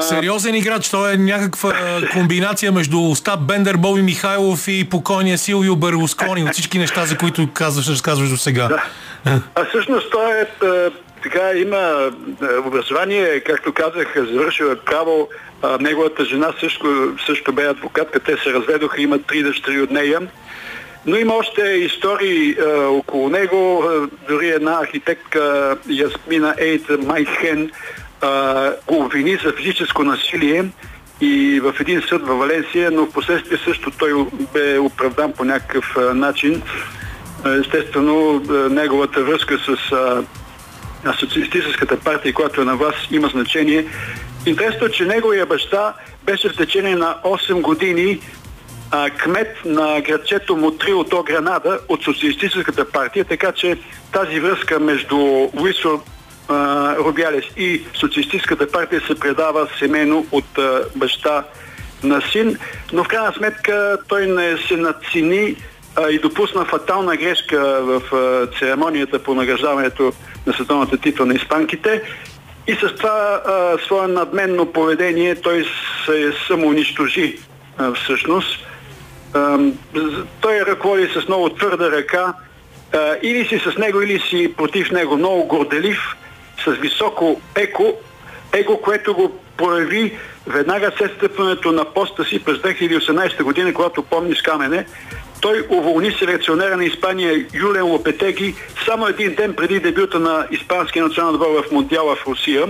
[0.00, 0.88] Сериозен играч.
[0.88, 1.72] Той е някаква
[2.12, 7.48] комбинация между Остап Бендер, Боби Михайлов и покойния Силвио Берлускони от всички неща, за които
[7.54, 8.68] казваш, разказваш до сега.
[8.68, 8.82] Да.
[9.54, 10.46] А всъщност той е
[11.22, 12.10] така, има
[12.66, 15.28] образование, както казах, завършил е право.
[15.80, 18.20] неговата жена също, също бе адвокатка.
[18.20, 20.20] Те се разведоха, имат три дъщери от нея.
[21.06, 23.84] Но има още истории а, около него.
[24.28, 27.70] Дори една архитектка Ясмина Ейт Майхен
[28.20, 30.64] а, обвини за физическо насилие
[31.20, 34.12] и в един съд в Валенсия, но в последствие също той
[34.52, 36.62] бе оправдан по някакъв начин.
[37.60, 39.76] Естествено, неговата връзка с
[41.18, 43.86] социалистическата партия, която е на вас, има значение.
[44.46, 48.20] Интересно, че неговия баща беше в течение на 8 години
[48.90, 53.78] а, кмет на градчето Мотрио до Гранада от Социалистическата партия, така че
[54.12, 55.16] тази връзка между
[56.50, 57.44] Луисо Рубялес.
[57.56, 61.44] И Социалистическата партия се предава семейно от а, баща
[62.02, 62.58] на син,
[62.92, 65.56] но в крайна сметка той не се надцени
[65.96, 70.12] а, и допусна фатална грешка в а, церемонията по награждаването
[70.46, 72.02] на световната титла на испанките.
[72.66, 75.66] И с това а, свое надменно поведение той
[76.06, 77.38] се самоунищожи
[77.94, 78.66] всъщност.
[80.40, 82.34] Той ръководи с много твърда ръка,
[83.22, 85.16] или си с него, или си против него.
[85.16, 85.98] Много горделив,
[86.66, 87.94] с високо еко,
[88.52, 94.34] его, което го прояви веднага след стъпването на поста си през 2018 година, когато помни
[94.36, 94.86] с камене,
[95.40, 101.34] той уволни селекционера на Испания Юлен Лопетеги само един ден преди дебюта на Испанския национален
[101.34, 102.66] отбор в Монdiала в Русия,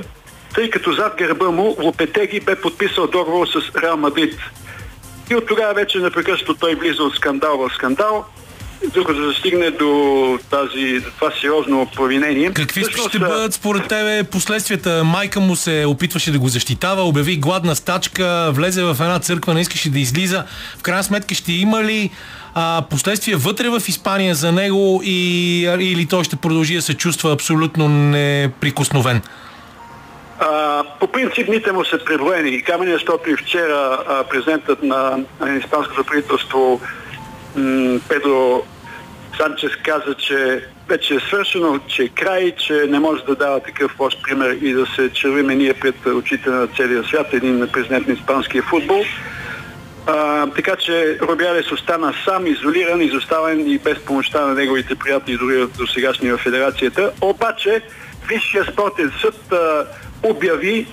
[0.54, 4.34] тъй като зад гърба му Лопетеги бе подписал договор с Реал Мадрид.
[5.30, 8.24] И от тогава вече непрекъснато той влиза от скандал в скандал,
[8.94, 12.52] докато се стигне до тази, това сериозно провинение.
[12.52, 15.04] Какви Всъщност, ще бъдат според тебе последствията?
[15.04, 19.60] Майка му се опитваше да го защитава, обяви гладна стачка, влезе в една църква, не
[19.60, 20.44] искаше да излиза.
[20.78, 22.10] В крайна сметка ще има ли
[22.54, 27.32] а, последствия вътре в Испания за него и, или той ще продължи да се чувства
[27.32, 29.22] абсолютно неприкосновен?
[30.40, 35.18] А, по принцип ните му са преброени и камъни, защото и вчера а, президентът на,
[35.40, 36.80] на Испанското правителство
[38.08, 38.62] Педро
[39.36, 44.00] Санчес каза, че вече е свършено, че е край, че не може да дава такъв
[44.00, 48.14] лош пример и да се червиме ние пред очите на целия свят, един президент на
[48.14, 49.02] испанския футбол.
[50.06, 55.66] А, така че Робялес остана сам, изолиран, изоставен и без помощта на неговите приятели, дори
[55.78, 57.12] до сегашния в федерацията.
[57.20, 57.82] Обаче,
[58.28, 59.84] Висшия спортен съд а,
[60.22, 60.86] обяви,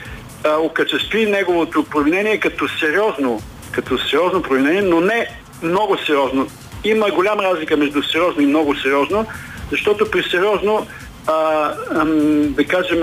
[0.44, 6.48] а, окачестви неговото провинение като сериозно, като сериозно провинение, но не много сериозно.
[6.84, 9.26] Има голяма разлика между сериозно и много сериозно,
[9.72, 10.88] защото при сериозно
[11.28, 13.02] а, ам, да кажем,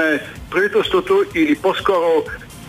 [0.50, 2.24] правителството или по-скоро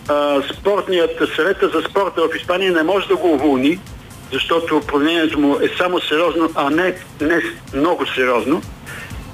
[0.08, 3.78] а, спортният съвета за спорта в Испания не може да го уволни,
[4.32, 7.42] защото управлението му е само сериозно, а не, не
[7.74, 8.62] много сериозно.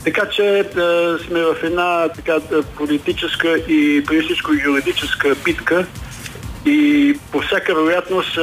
[0.05, 2.39] Така че да сме в една така,
[2.77, 5.87] политическа и преди всичко юридическа битка
[6.67, 8.39] и по всяка вероятност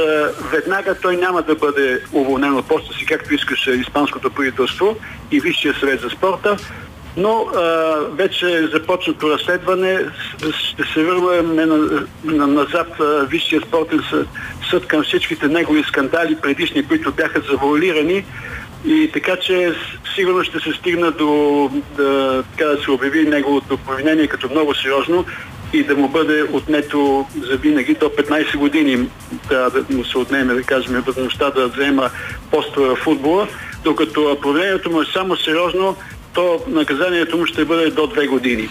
[0.52, 4.96] веднага той няма да бъде уволнен от поста си, както искаше Испанското правителство
[5.30, 6.56] и Висшия съвет за спорта,
[7.16, 7.60] но а,
[8.12, 10.00] вече е започнато разследване.
[10.58, 14.28] Ще се върваме на, на, назад а, Висшия спортен съд,
[14.70, 18.24] съд към всичките негови скандали предишни, които бяха завуалирани.
[18.86, 19.74] И така че
[20.14, 25.24] сигурно ще се стигна до да, така да се обяви неговото повинение като много сериозно
[25.76, 29.08] и да му бъде отнето за винаги до 15 години
[29.48, 32.10] трябва да му се отнеме, да кажем, възможността да взема
[32.50, 33.48] поста в футбола,
[33.84, 35.96] докато повинението му е само сериозно,
[36.34, 38.68] то наказанието му ще бъде до 2 години.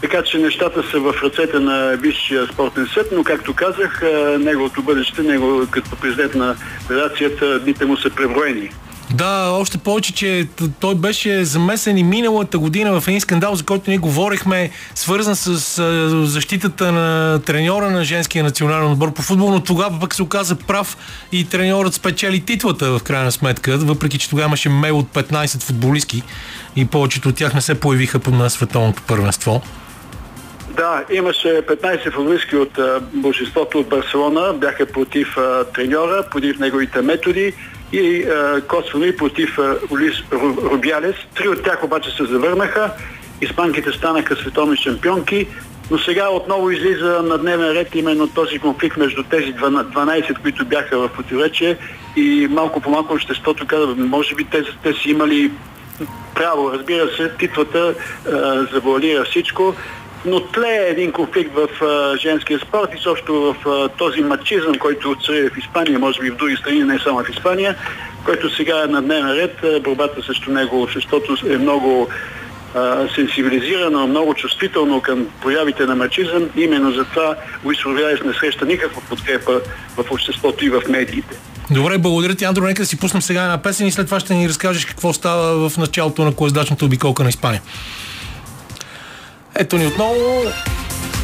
[0.00, 4.02] Така че нещата са в ръцете на Висшия спортен съд, но както казах,
[4.38, 6.56] неговото бъдеще, него като президент на
[6.88, 8.70] федерацията, дните му са преброени.
[9.14, 10.46] Да, още повече, че
[10.80, 15.82] той беше замесен и миналата година в един скандал, за който ние говорихме, свързан с
[16.26, 20.96] защитата на треньора на женския национален отбор по футбол, но тогава пък се оказа прав
[21.32, 26.22] и треньорът спечели титлата в крайна сметка, въпреки че тогава имаше мейл от 15 футболистки
[26.76, 29.62] и повечето от тях не се появиха на световното първенство.
[30.76, 32.78] Да, имаше 15 футболистки от
[33.12, 37.52] большинството от Барселона, бяха против а, треньора, против неговите методи
[37.92, 40.14] и а, косвено и против а, Улис
[40.72, 41.16] Рубиалес.
[41.34, 42.90] Три от тях обаче се завърнаха.
[43.40, 45.46] Испанките станаха световни шампионки,
[45.90, 50.98] но сега отново излиза на дневен ред именно този конфликт между тези 12, които бяха
[50.98, 51.76] в противоречие
[52.16, 55.50] и малко по малко обществото казва, може би те, те си имали
[56.34, 56.72] право.
[56.72, 57.94] Разбира се, титлата
[58.72, 59.74] завуалира всичко
[60.26, 65.16] но тлее един конфликт в а, женския спорт и също в а, този мачизъм, който
[65.26, 67.76] цари в Испания, може би в други страни, не само в Испания,
[68.24, 69.82] който сега е на дневен ред.
[69.82, 72.08] Борбата срещу него обществото е много
[73.14, 76.48] сенсибилизирано, много чувствително към проявите на мачизъм.
[76.56, 79.60] Именно затова Луис Ровиалес не среща никаква подкрепа
[79.96, 81.36] в обществото и в медиите.
[81.70, 82.64] Добре, благодаря ти, Андро.
[82.64, 85.68] Нека да си пуснем сега една песен и след това ще ни разкажеш какво става
[85.68, 87.62] в началото на колездачната обиколка на Испания.
[89.58, 90.42] Ето ни отново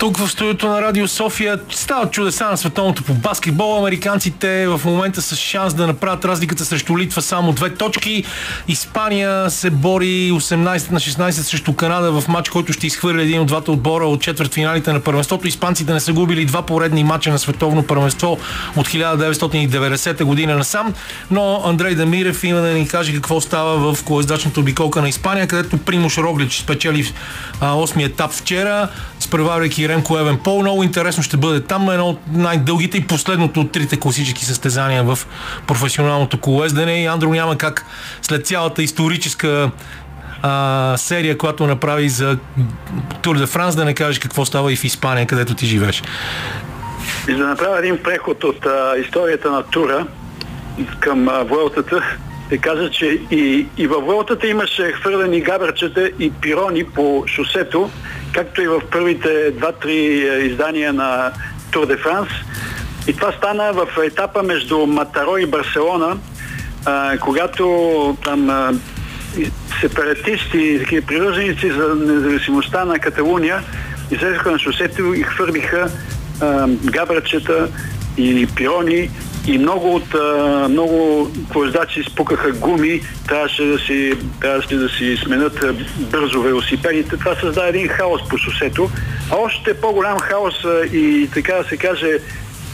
[0.02, 3.78] тук в студиото на Радио София стават чудеса на световното по баскетбол.
[3.78, 8.24] Американците в момента с шанс да направят разликата срещу Литва само две точки.
[8.68, 13.46] Испания се бори 18 на 16 срещу Канада в матч, който ще изхвърли един от
[13.46, 15.48] двата отбора от четвърт финалите на първенството.
[15.48, 18.38] Испанците не са губили два поредни матча на световно първенство
[18.76, 20.94] от 1990 година насам.
[21.30, 25.78] Но Андрей Дамирев има да ни каже какво става в колездачната обиколка на Испания, където
[25.78, 27.12] Примуш Роглич спечели
[27.60, 28.88] 8 етап вчера,
[29.20, 30.60] спреварвайки Ремко Евен Пол.
[30.60, 31.90] Много интересно ще бъде там.
[31.90, 35.18] Едно от най-дългите и последното от трите класически състезания в
[35.66, 37.02] професионалното колездене.
[37.02, 37.84] И Андро няма как
[38.22, 39.70] след цялата историческа
[40.42, 42.38] а, серия, която направи за
[43.22, 46.02] Тур де Франс, да не кажеш какво става и в Испания, където ти живееш.
[47.28, 50.06] И да направя един преход от а, историята на тура
[51.00, 52.02] към а, Vuelta
[52.46, 57.90] ще кажа, че и, и във Vuelta имаше хвърлени габърчета и пирони по шосето,
[58.32, 61.32] както и в първите два-три е, издания на
[61.70, 62.28] Тур де Франс.
[63.06, 66.16] И това стана в етапа между Матаро и Барселона,
[66.84, 68.72] а, когато там а,
[69.80, 73.62] сепаратисти, такива привърженици за независимостта на Каталуния
[74.10, 75.90] излезаха на шосето и хвърлиха
[76.84, 77.68] габрачета
[78.16, 79.10] и пирони
[79.46, 80.14] и много от
[80.70, 85.64] много колездачи спукаха гуми, трябваше да си, трябваше да си сменят
[85.98, 87.16] бързо велосипедите.
[87.16, 88.90] Това създаде един хаос по шосето.
[89.30, 92.18] А още по-голям хаос и така да се каже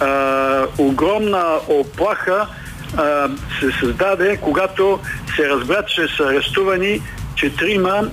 [0.01, 2.47] а, огромна оплаха
[2.97, 3.29] а,
[3.61, 4.99] се създаде, когато
[5.37, 7.01] се разбра, че са арестувани
[7.35, 8.11] четирима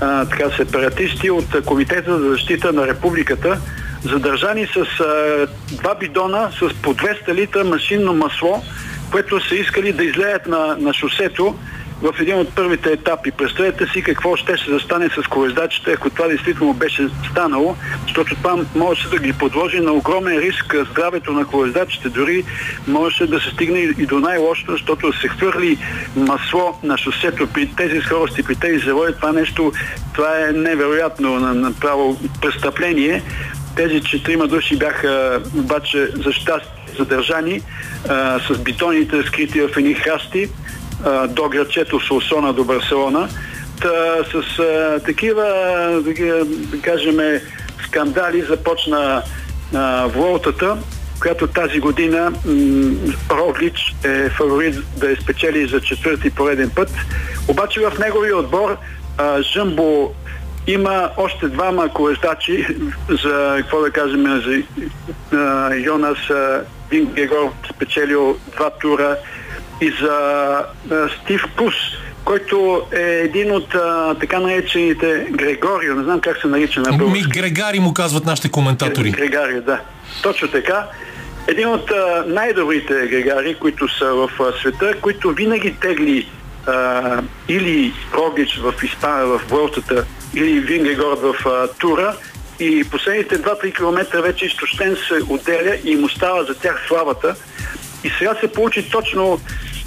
[0.00, 3.60] а, сепаратисти от Комитета за защита на републиката,
[4.04, 8.62] задържани с а, два бидона с по 200 литра машинно масло,
[9.10, 11.54] което са искали да излеят на, на шосето
[12.02, 13.30] в един от първите етапи.
[13.30, 18.56] Представете си какво ще се застане с колездачите, ако това действително беше станало, защото това
[18.74, 22.08] може да ги подложи на огромен риск здравето на колездачите.
[22.08, 22.44] Дори
[22.86, 25.78] може да се стигне и до най-лошото, защото се хвърли
[26.16, 29.12] масло на шосето при тези скорости, при тези заводи.
[29.12, 29.72] Това нещо,
[30.14, 33.22] това е невероятно направо престъпление.
[33.76, 37.62] Тези четирима души бяха обаче за щастие задържани
[38.08, 40.48] а, с битоните скрити в едни храсти
[41.04, 43.28] а, до градчето Солсона до Барселона.
[43.80, 45.46] Та, с а, такива,
[46.04, 47.16] такива, да кажем,
[47.86, 49.22] скандали започна
[49.74, 50.76] а, Волтата,
[51.20, 52.32] която тази година
[53.30, 56.90] Роглич е фаворит да я спечели за четвърти пореден път.
[57.48, 58.76] Обаче в неговия отбор
[59.18, 60.14] а, Жъмбо
[60.66, 62.66] има още двама колездачи
[63.22, 64.62] за, какво да кажем, за
[65.36, 66.18] а, Йонас
[66.90, 69.16] Вингегор спечелил два тура
[69.80, 70.12] и за
[70.90, 71.74] а, Стив Пус,
[72.24, 76.98] който е един от а, така наречените Грегорио, не знам как се нарича на Ми
[76.98, 77.28] български.
[77.28, 79.10] Грегари му казват нашите коментатори.
[79.10, 79.80] Грегарио, да.
[80.22, 80.86] Точно така.
[81.46, 86.28] Един от а, най-добрите грегари, които са в а, света, които винаги тегли
[86.66, 90.04] а, или Рогич в Испания, в Vuelta,
[90.34, 92.16] или Вингегорд в а, Тура.
[92.60, 97.34] И последните 2-3 км вече изтощен се отделя и му става за тях славата.
[98.04, 99.40] И сега се получи точно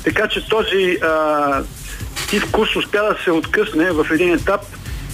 [0.03, 1.63] така, че този а,
[2.15, 4.61] Стив Кус успя да се откъсне в един етап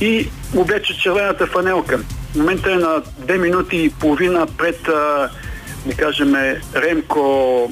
[0.01, 1.97] и облече червената фанелка.
[1.97, 5.29] В момента е на 2 минути и половина пред, а,
[5.85, 6.35] да кажем,
[6.75, 7.71] Ремко,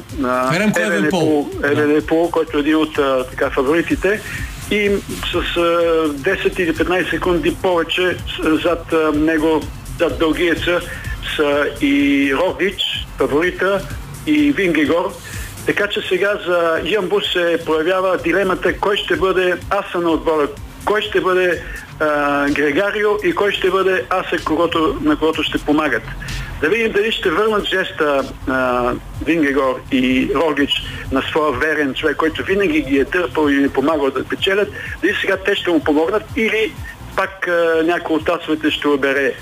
[0.53, 1.49] Ремко Евенпол.
[1.64, 4.22] Евенпол, който е един от а, така, фаворитите.
[4.72, 4.90] И
[5.32, 5.60] с а,
[6.14, 8.18] 10 или 15 секунди повече
[8.64, 9.62] зад него,
[10.00, 10.82] зад дългиеца
[11.36, 12.82] са и Рогич,
[13.18, 13.82] фаворита,
[14.28, 15.14] и Вингегор.
[15.66, 20.48] Така че сега за Ямбус се проявява дилемата кой ще бъде аса на отбора,
[20.86, 21.64] кой ще бъде
[22.00, 26.04] а, Грегарио и кой ще бъде аса, когото, на когото ще помагат.
[26.62, 28.92] Да видим дали ще върнат жеста а,
[29.26, 30.72] Вингегор и Рогич
[31.12, 34.70] на своя верен човек, който винаги ги е търпал и е помагал да печелят,
[35.02, 36.74] дали сега те ще му помогнат или
[37.16, 39.34] пак а, някой от асовете ще обере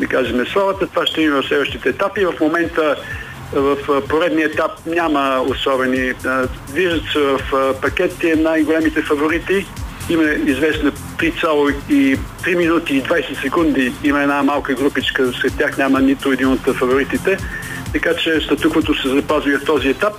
[0.00, 0.86] да кажем, славата.
[0.86, 2.24] Това ще има в следващите етапи.
[2.24, 2.96] В момента
[3.52, 3.76] в
[4.08, 6.12] поредния етап няма особени.
[6.72, 7.40] Виждат се в
[7.82, 9.66] пакетите най-големите фаворити.
[10.08, 13.92] Има известна 3,3 минути и 20 секунди.
[14.04, 17.36] Има една малка групичка, сред тях няма нито един от фаворитите.
[17.92, 20.14] Така че статуквото се запазва и в този етап.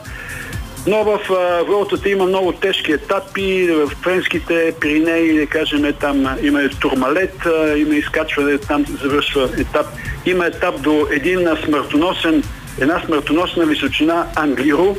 [0.88, 6.70] Но в а, Vuelta има много тежки етапи, в френските Пиринеи, да кажем, там има
[6.70, 9.86] турмалет, има изкачване, там завършва етап.
[10.26, 12.44] Има етап до един смъртоносен,
[12.82, 14.96] една смъртоносна височина Англиро,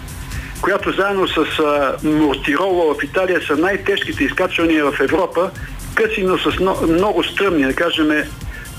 [0.62, 1.44] която заедно с
[2.02, 5.50] Мортирола в Италия са най-тежките изкачвания в Европа,
[5.94, 8.10] къси, но с но, много стръмни, да кажем,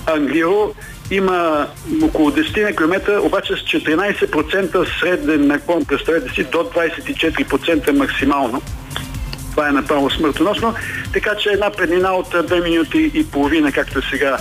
[0.05, 0.73] Англиро
[1.11, 1.67] има
[2.03, 8.61] около 10 км, обаче с 14% среден наклон, представете си, до 24% максимално.
[9.51, 10.73] Това е направо смъртоносно.
[11.13, 14.37] Така че една преднина от 2 минути и половина, както сега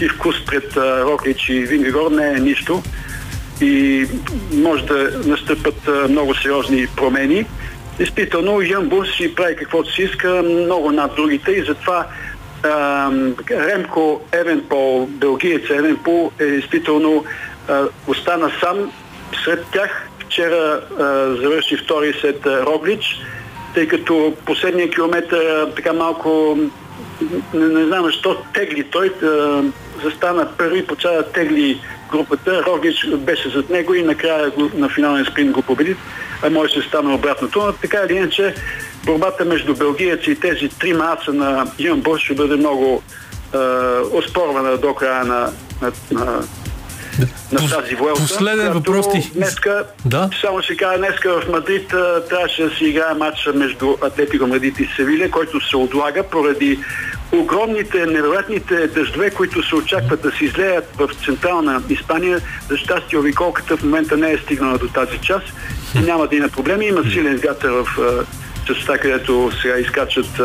[0.00, 2.82] и вкус пред Роклич и Вингегор, не е нищо.
[3.62, 4.06] И
[4.54, 7.46] може да настъпат много сериозни промени.
[7.98, 12.06] Действително, Ямбус си прави каквото си иска, много над другите и затова
[13.50, 17.24] Ремко Евенпол, белгиец Евенпол е действително
[18.06, 18.92] остана сам
[19.44, 20.08] сред тях.
[20.18, 20.80] Вчера
[21.42, 23.20] завърши втори след а, Роглич,
[23.74, 26.58] тъй като последния километр а, така малко
[27.54, 29.12] не, не знам защо тегли той,
[30.04, 31.80] застана първи, почва да тегли
[32.12, 32.62] групата.
[32.66, 35.96] Роглич беше зад него и накрая го, на финален спринт го победи.
[36.42, 37.66] А може да стане обратното.
[37.66, 38.54] Но така или иначе,
[39.04, 43.02] борбата между белгиец и тези три маса на Юн Бош ще бъде много
[43.54, 43.58] е,
[44.12, 45.52] оспорвана до края на,
[45.82, 46.42] на, на,
[47.52, 48.20] на тази Vuelta.
[48.20, 49.30] последен въпрос ти.
[49.34, 50.30] Днеска, Да.
[50.40, 51.88] само ще кажа, днеска в Мадрид
[52.28, 56.78] трябваше да се играе матча между Атлетико Мадрид и Севиля, който се отлага поради
[57.32, 62.40] огромните, невероятните дъждове, които се очакват да се излеят в централна Испания.
[62.70, 65.46] За щастие обиколката в момента не е стигнала до тази част
[65.94, 66.86] и няма да има проблеми.
[66.86, 67.86] Има силен вятър в
[68.66, 70.40] частта, където сега изкачат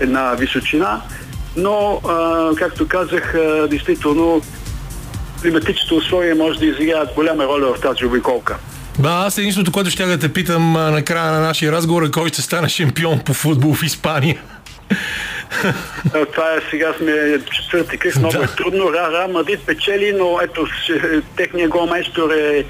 [0.00, 1.00] една височина.
[1.56, 4.42] Но, а, както казах, а, действително
[5.42, 8.56] климатичните условия може да изиграят голяма роля в тази обиколка.
[8.98, 12.28] Да, аз единството, което ще да те питам на края на нашия разговор е кой
[12.28, 14.38] ще стане шампион по футбол в Испания.
[16.32, 18.44] Това е, сега сме четвърти кръг, много Да.
[18.44, 18.92] е трудно.
[18.92, 20.66] Ра, Ра Мадрид печели, но ето
[21.36, 22.64] техният голмайстор е,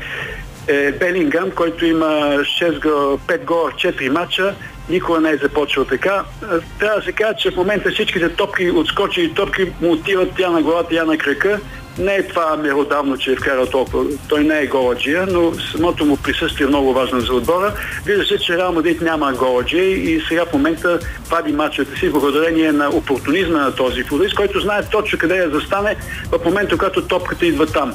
[0.68, 4.54] е Белингъм, който има 6 го, 5 гола в 4 мача.
[4.90, 6.24] Никога не е започвал така.
[6.42, 10.50] А, Трябва да се каже, че в момента всичките топки, отскочили топки му отиват я
[10.50, 11.60] на главата, я на крака.
[11.98, 14.04] Не е това меродавно, че е вкарал толкова.
[14.28, 17.72] Той не е голаджия, но самото му присъствие е много важно за отбора.
[18.06, 20.98] Вижда се, че Реал Мадрид няма голаджия и сега в момента
[21.30, 25.96] вади мачовете си благодарение на опортунизма на този футболист, който знае точно къде я застане
[26.32, 27.94] в момента, когато топката идва там.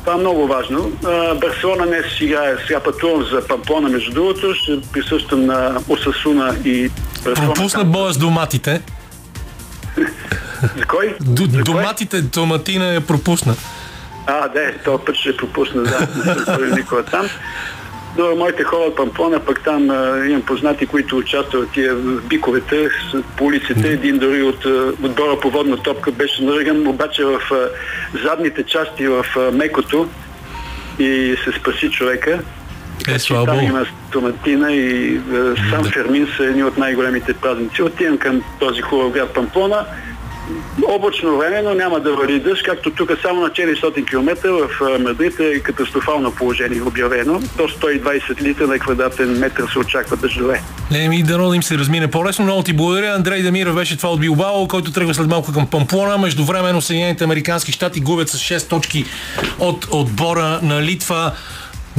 [0.00, 0.92] Това е много важно.
[1.36, 4.54] Барселона днес играе, сега пътувам за Памплона, между другото.
[4.54, 6.90] Ще присъствам на Осасуна и
[7.24, 7.54] Барселона.
[7.54, 8.82] Пропусна боя с доматите.
[10.76, 11.16] За кой?
[11.20, 11.62] Д- За кой?
[11.64, 13.54] доматите, доматина я пропусна.
[14.26, 17.26] А, да, този път ще пропусна, да, не съм никога там.
[18.18, 21.94] Но моите хора от Памплона, пък там а, имам познати, които участват тия
[22.28, 22.88] биковете
[23.36, 23.88] по улиците.
[23.88, 24.64] Един дори от
[25.02, 27.68] отбора по водна топка беше наръган, обаче в а,
[28.24, 30.08] задните части в а, мекото
[30.98, 32.40] и се спаси човека.
[33.08, 35.20] Е, слава Там има стоматина и
[35.70, 35.90] сам Да.
[35.90, 37.82] Фермин са едни от най-големите празници.
[37.82, 39.86] Отивам към този хубав град Памплона.
[40.88, 44.98] Облачно време, но няма да вали дъжд, както тук само на 400 км в е,
[44.98, 47.40] Мадрид е катастрофално положение обявено.
[47.56, 50.62] До 120 литра на квадратен метър се очаква дъждове.
[50.94, 52.44] Еми, дано да им се размине по-лесно.
[52.44, 53.14] Много ти благодаря.
[53.14, 56.18] Андрей Демиров беше това от Билбао, който тръгва след малко към Памплона.
[56.18, 59.04] Междувременно Съединените Американски щати губят с 6 точки
[59.58, 61.32] от отбора на Литва.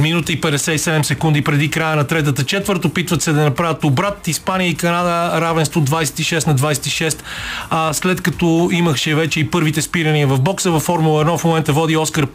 [0.00, 2.84] Минута и 57 секунди преди края на третата четвърт.
[2.84, 4.28] Опитват се да направят обрат.
[4.28, 7.22] Испания и Канада равенство 26 на 26.
[7.70, 11.72] А след като имахше вече и първите спирания в бокса, във Формула 1 в момента
[11.72, 12.26] води Оскар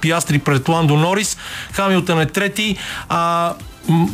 [0.00, 1.36] Пиастри пред Ландо Норис.
[1.72, 2.76] Хамилтън е трети.
[3.08, 3.52] А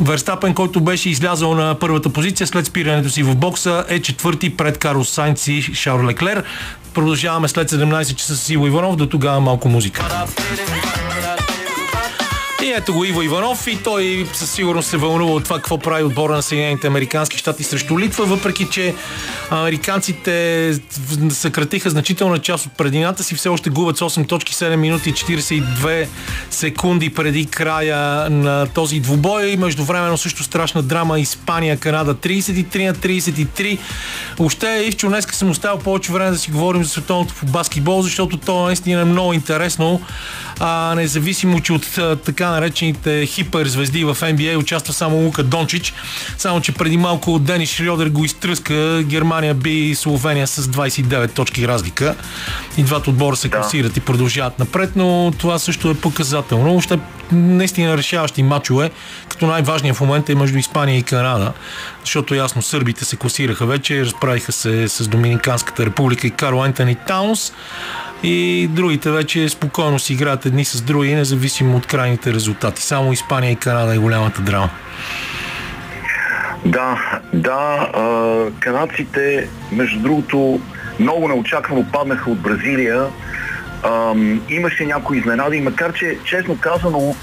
[0.01, 4.79] Верстапен, който беше излязъл на първата позиция след спирането си в бокса, е четвърти пред
[4.79, 6.45] Карлос Сайнц и Шарл Леклер.
[6.95, 10.25] Продължаваме след 17 часа с Иво Иванов, до тогава малко музика.
[12.63, 16.03] И ето го Иво Иванов и той със сигурност се вълнува от това какво прави
[16.03, 18.95] отбора на Съединените Американски щати срещу Литва, въпреки че
[19.51, 20.75] американците
[21.31, 25.13] съкратиха значителна част от предината си, все още губят с 8 точки 7 минути и
[25.13, 26.07] 42
[26.51, 29.47] секунди преди края на този двубой.
[29.47, 33.79] И междувременно също страшна драма Испания-Канада 33 на 33.
[34.39, 38.37] Въобще Ивчо днеска съм оставил повече време да си говорим за световното по баскетбол, защото
[38.37, 40.01] то наистина е много интересно.
[40.61, 45.95] А, независимо, че от а, така наречените хиперзвезди в NBA участва само Лука Дончич.
[46.39, 49.03] Само, че преди малко Денис Шрьодер го изтръска.
[49.03, 52.15] Германия би Словения с 29 точки разлика.
[52.77, 56.71] И двата отбора се класират и продължават напред, но това също е показателно.
[56.71, 56.99] Въобще
[57.33, 58.91] наистина решаващи матчове,
[59.29, 61.53] като най-важният в момента е между Испания и Канада,
[62.05, 67.53] защото ясно сърбите се класираха вече, разправиха се с Доминиканската република и Карл Ентони Таунс
[68.25, 72.83] и другите вече спокойно си играят едни с други, независимо от крайните резултати.
[72.83, 74.71] Само Испания и Канада е голямата драма.
[76.65, 77.89] Да, да,
[78.61, 80.61] канадците, между другото,
[81.01, 83.07] много неочаквано паднаха от Бразилия.
[84.49, 87.15] Имаше някои изненади, макар че, честно казано,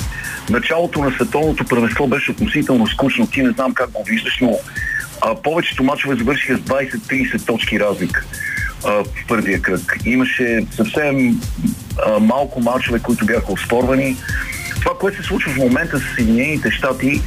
[0.50, 3.28] началото на световното първенство беше относително скучно.
[3.28, 4.58] Ти не знам как го виждаш, но
[5.22, 8.26] а, повечето мачове завършиха с 20-30 точки разлика
[8.84, 9.98] в първия кръг.
[10.06, 11.42] Имаше съвсем
[12.22, 14.18] малко мачове, които бяха оспорвани.
[14.80, 17.22] Това, което се случва в момента с Съединените щати,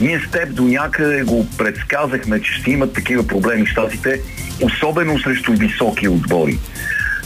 [0.00, 4.20] ние с теб до някъде го предсказахме, че ще имат такива проблеми щатите,
[4.62, 6.58] особено срещу високи отбори.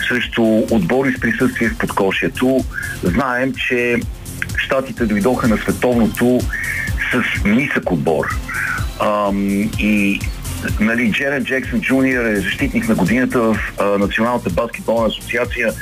[0.09, 2.65] Срещу отбори с присъствие в подкошието.
[3.03, 3.97] Знаем, че
[4.57, 6.41] щатите дойдоха на световното
[7.13, 8.27] с нисък отбор.
[9.01, 10.21] Ам, и
[10.81, 15.73] нали, Джерен Джексън Джуниор е защитник на годината в а, Националната баскетболна асоциация,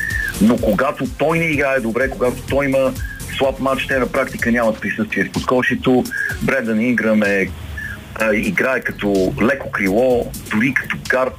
[0.40, 2.92] но когато той не играе добре, когато той има
[3.38, 6.04] слаб матч, те на практика нямат присъствие в подкошието.
[6.44, 7.48] Бrendan Инграм е,
[8.14, 11.38] а, играе като леко крило, дори като гард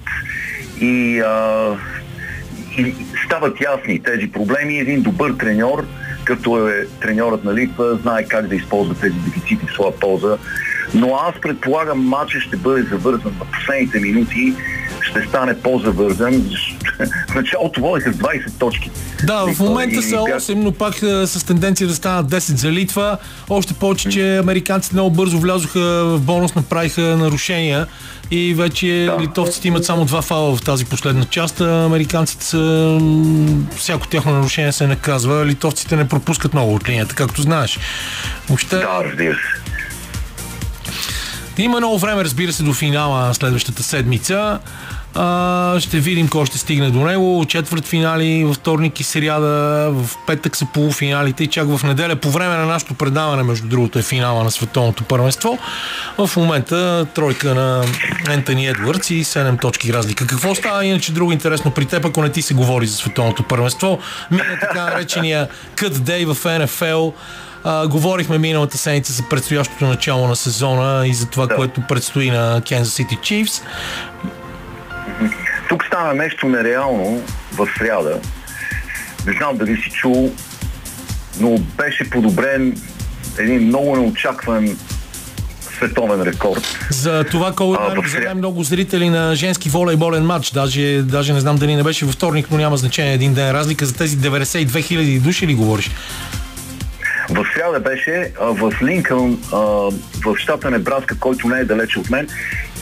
[0.81, 1.75] и, а,
[2.77, 4.79] и стават ясни тези проблеми.
[4.79, 5.85] Един добър треньор,
[6.23, 10.38] като е треньорът на Литва, знае как да използва тези дефицити в своя полза.
[10.93, 14.53] Но аз предполагам, матчът ще бъде завързан в последните минути,
[15.01, 16.43] ще стане по-завързан.
[17.29, 18.91] В началото водеха с 20 точки.
[19.23, 22.38] Да, в момента и са бях- 8, но пак е, с тенденция да станат 10
[22.38, 23.17] за Литва.
[23.49, 27.88] Още повече, че американците много бързо влязоха в бонус, направиха нарушения
[28.31, 29.21] и вече Да.
[29.21, 31.61] литовците имат само два фала в тази последна част.
[31.61, 32.99] Американците са...
[33.71, 35.45] всяко тяхно нарушение се наказва.
[35.45, 37.79] Литовците не пропускат много от линията, както знаеш.
[38.47, 39.66] Въобще, Да, разбира се.
[41.64, 44.60] Има много време, разбира се, до финала на следващата седмица.
[45.16, 47.45] А, ще видим кой ще стигне до него.
[47.47, 52.30] Четвърт финали във вторник и сряда, в петък са полуфиналите и чак в неделя по
[52.30, 55.58] време на нашето предаване, между другото, е финала на световното първенство.
[56.18, 57.86] В момента тройка на
[58.30, 60.28] Ентони Едвардс и 7 точки разлика.
[60.28, 63.99] Какво става иначе друго интересно при теб, ако не ти се говори за световното първенство?
[64.32, 67.10] Мина така наречения Cut Day в НФЛ.
[67.70, 71.55] А, говорихме миналата седмица за предстоящото начало на сезона и за това, Да.
[71.55, 73.61] което предстои на Kansas City Chiefs.
[75.70, 77.22] Тук стана нещо нереално
[77.53, 78.20] в сряда.
[79.26, 80.32] Не знам дали си чул,
[81.39, 82.82] но беше подобрен
[83.38, 84.78] един много неочакван
[85.61, 86.78] световен рекорд.
[86.89, 87.51] За това е
[88.01, 90.51] в за най-много зрители на женски волейболен матч.
[90.51, 93.51] Даже, даже не знам дали не беше във вторник, но няма значение един ден.
[93.51, 95.91] Разлика за тези 92 хиляди души ли говориш?
[97.38, 99.57] В сряда беше а, в Линкълн, а,
[100.25, 102.27] в щата Небраска, който не е далече от мен.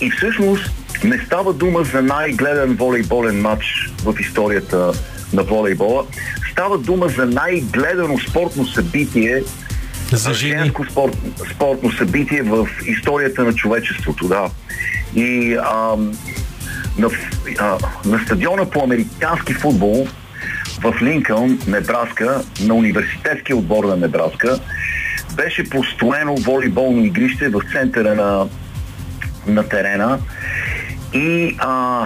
[0.02, 0.72] И всъщност
[1.04, 4.92] не става дума за най-гледан волейболен матч в историята
[5.34, 6.06] на волейбола.
[6.52, 9.44] Става дума за най-гледано спортно събитие,
[10.12, 10.58] За жени.
[10.58, 11.18] женско спорт,
[11.56, 14.50] спортно събитие в историята на човечеството, да.
[15.16, 16.12] И ам,
[16.98, 17.10] на,
[17.60, 20.08] а, на стадиона по американски футбол
[20.82, 24.60] в Линкълн, Небраска, на университетския отбор на Небраска,
[25.36, 28.48] беше построено волейболно игрище в центъра на,
[29.48, 30.20] на терена.
[31.14, 32.06] И а,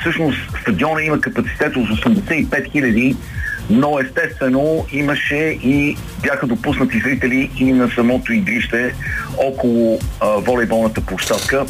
[0.00, 3.16] всъщност стадиона има капацитет от 85 хиляди,
[3.70, 8.94] но естествено имаше и бяха допуснати зрители и на самото игрище
[9.38, 11.66] около а, волейболната площадка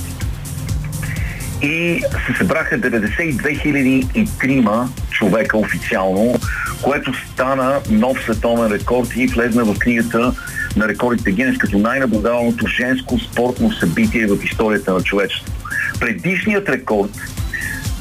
[1.63, 6.35] и се събраха 92 003 човека официално,
[6.83, 10.35] което стана нов световен рекорд и влезна в книгата
[10.77, 15.53] на рекордите Гинес като най-наблюдаваното женско спортно събитие в историята на човечеството.
[16.01, 17.11] Предишният рекорд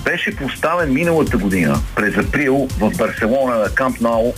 [0.03, 4.33] беше поставен миналата година, през април, в Барселона на Камп Нау,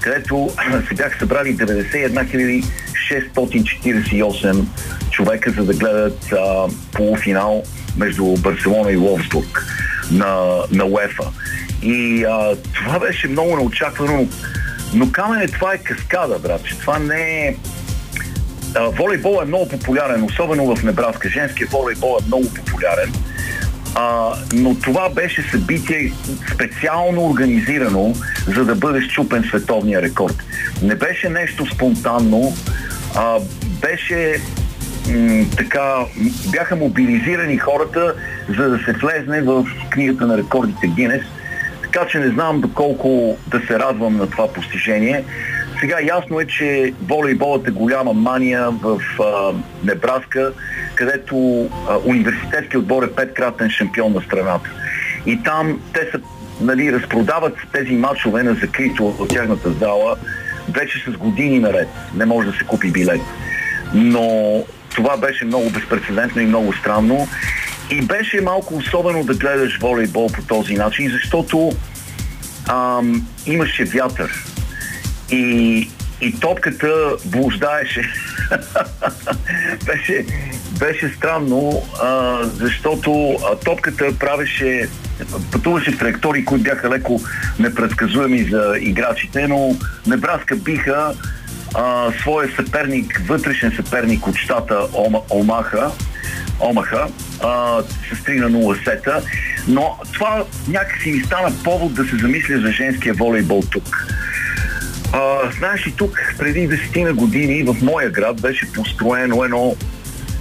[0.00, 0.50] където
[0.88, 2.64] се бяха събрали 91
[3.12, 4.64] 648
[5.10, 7.62] човека, за да гледат а, полуфинал
[7.96, 9.66] между Барселона и Ловсбург
[10.10, 11.24] на, на УЕФА.
[11.82, 14.28] И а, това беше много неочаквано,
[14.94, 17.56] но, камене това е каскада, брат, че това не е
[18.74, 21.28] а, волейбол е много популярен, особено в Небраска.
[21.28, 23.12] Женският волейбол е много популярен.
[23.94, 26.12] А, но това беше събитие
[26.54, 28.14] специално организирано,
[28.46, 30.36] за да бъде щупен световния рекорд.
[30.82, 32.56] Не беше нещо спонтанно,
[33.16, 33.38] а,
[33.80, 34.40] беше
[35.56, 35.96] така,
[36.52, 38.14] бяха мобилизирани хората,
[38.58, 41.22] за да се влезне в книгата на рекордите Гинес.
[41.82, 45.24] Така че не знам доколко да се радвам на това постижение.
[45.80, 49.52] Сега ясно е, че волейболът е голяма мания в а,
[49.84, 50.52] Небраска,
[50.94, 54.70] където а, университетски отбор е петкратен шампион на страната.
[55.26, 56.20] И там те са,
[56.60, 60.16] нали, разпродават тези матчове на закрито от тяхната зала
[60.68, 61.88] вече с години наред.
[62.14, 63.20] Не може да се купи билет.
[63.94, 64.64] Но
[64.96, 67.28] това беше много безпредседентно и много странно.
[67.90, 71.72] И беше малко особено да гледаш волейбол по този начин, защото
[72.68, 74.44] ам, имаше вятър.
[75.30, 75.90] И,
[76.20, 78.02] и топката блуждаеше.
[79.86, 80.26] беше,
[80.78, 84.88] беше странно, а, защото а, топката правеше,
[85.52, 87.20] пътуваше в траектории, които бяха леко
[87.58, 89.76] непредсказуеми за играчите, но
[90.06, 91.14] Небраска биха
[91.74, 95.90] а, своя съперник, вътрешен съперник от щата Ома, Омаха,
[96.60, 97.08] Омаха
[97.42, 99.22] а, с 3 на 0 сета.
[99.68, 104.06] Но това някакси ми стана повод да се замисля за женския волейбол тук.
[105.12, 109.76] А, знаеш ли, тук преди десетина години в моя град беше построено едно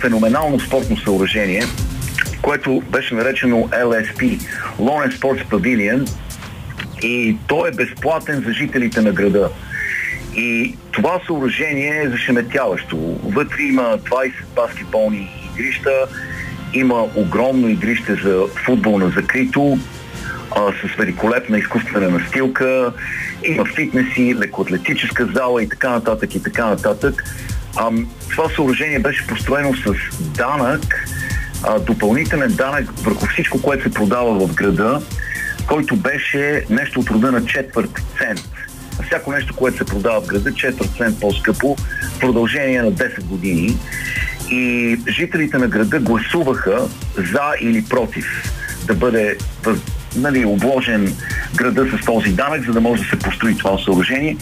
[0.01, 1.63] феноменално спортно съоръжение,
[2.41, 4.39] което беше наречено LSP,
[4.79, 6.09] Lone Sports Pavilion,
[7.01, 9.49] и то е безплатен за жителите на града.
[10.35, 12.97] И това съоръжение е зашеметяващо.
[13.23, 15.91] Вътре има 20 баскетболни игрища,
[16.73, 19.77] има огромно игрище за футбол на закрито,
[20.55, 22.93] а, с великолепна изкуствена настилка,
[23.43, 27.23] има фитнеси, лекоатлетическа зала и така нататък и така нататък.
[27.75, 27.91] А,
[28.31, 31.07] това съоръжение беше построено с данък,
[31.63, 35.01] а, допълнителен данък върху всичко, което се продава в града,
[35.67, 38.54] който беше нещо от рода на четвърт цент.
[39.03, 41.75] Всяко нещо, което се продава в града, четвърт цент по-скъпо,
[42.15, 43.77] в продължение на 10 години.
[44.51, 46.87] И жителите на града гласуваха
[47.17, 48.25] за или против
[48.87, 49.37] да бъде
[50.15, 51.15] нали, обложен
[51.55, 54.37] града с този данък, за да може да се построи това съоръжение.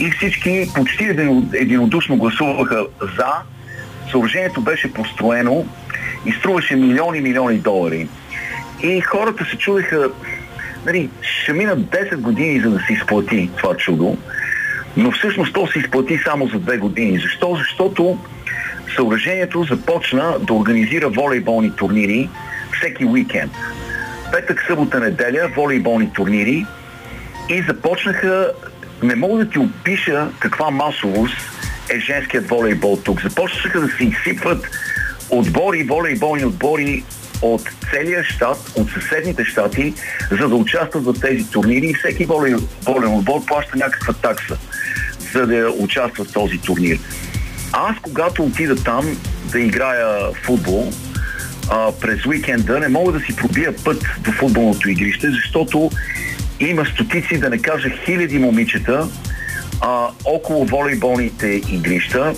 [0.00, 3.32] И всички почти един- единодушно гласуваха за.
[4.10, 5.66] Съоръжението беше построено
[6.26, 8.08] и струваше милиони, милиони долари.
[8.82, 10.10] И хората се чудеха,
[10.86, 14.16] нали, ще минат 10 години, за да се изплати това чудо,
[14.96, 17.18] но всъщност то се изплати само за две години.
[17.18, 17.56] Защо?
[17.58, 18.18] Защото
[18.96, 22.28] съоръжението започна да организира волейболни турнири
[22.78, 23.52] всеки уикенд.
[24.32, 26.66] Петък, събота, неделя волейболни турнири
[27.48, 28.52] и започнаха,
[29.02, 31.36] не мога да ти опиша каква масовост
[31.90, 33.22] е женският волейбол тук.
[33.22, 34.66] Започнаха да се изсипват
[35.30, 37.04] отбори, волейболни отбори
[37.44, 39.94] от целия щат, от съседните щати,
[40.30, 44.56] за да участват в тези турнири и всеки волейболен отбор плаща някаква такса,
[45.32, 46.98] за да участва в този турнир.
[47.72, 49.16] Аз, когато отида там,
[49.52, 50.92] да играя футбол
[51.70, 55.90] а, през уикенда, не мога да си пробия път до футболното игрище, защото
[56.60, 59.08] има стотици, да не кажа хиляди момичета
[59.80, 62.34] а, около волейболните игрища,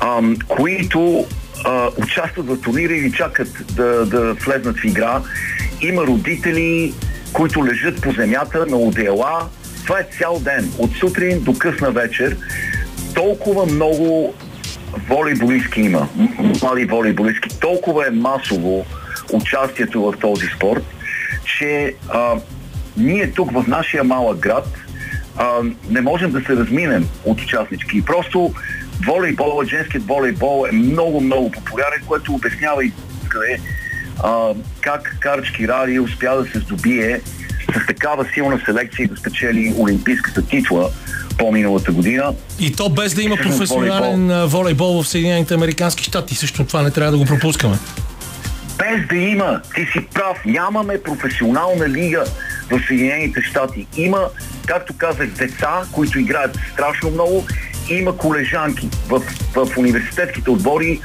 [0.00, 1.26] а, които
[1.64, 5.22] а, участват в турнира или чакат да, да влезнат в игра.
[5.80, 6.94] Има родители,
[7.32, 9.48] които лежат по земята на одеяла.
[9.86, 12.36] Това е цял ден, от сутрин до късна вечер.
[13.14, 14.34] Толкова много
[15.08, 16.08] волейболистки има,
[16.62, 18.86] млади волейболистки, толкова е масово
[19.32, 20.84] участието в този спорт,
[21.58, 22.34] че а,
[22.96, 24.68] ние тук в нашия малък град
[25.36, 28.04] а, не можем да се разминем от участнички.
[28.04, 28.54] Просто
[29.06, 32.92] волейбол, женският волейбол е много, много популярен, което обяснява и
[33.28, 33.60] къде,
[34.24, 37.20] а, как Карчки Ради успя да се здобие
[37.74, 40.90] с такава силна селекция и да спечели олимпийската титла
[41.38, 42.34] по-миналата година.
[42.60, 46.34] И то без да има професионален волейбол, волейбол в Съединените Американски щати.
[46.34, 47.76] Също това не трябва да го пропускаме.
[48.78, 52.24] Без да има, ти си прав, нямаме професионална лига
[52.70, 53.86] в Съединените щати.
[53.96, 54.20] Има,
[54.66, 57.46] както казах, деца, които играят страшно много.
[57.88, 59.20] Има колежанки в,
[59.54, 61.00] в университетските отбори.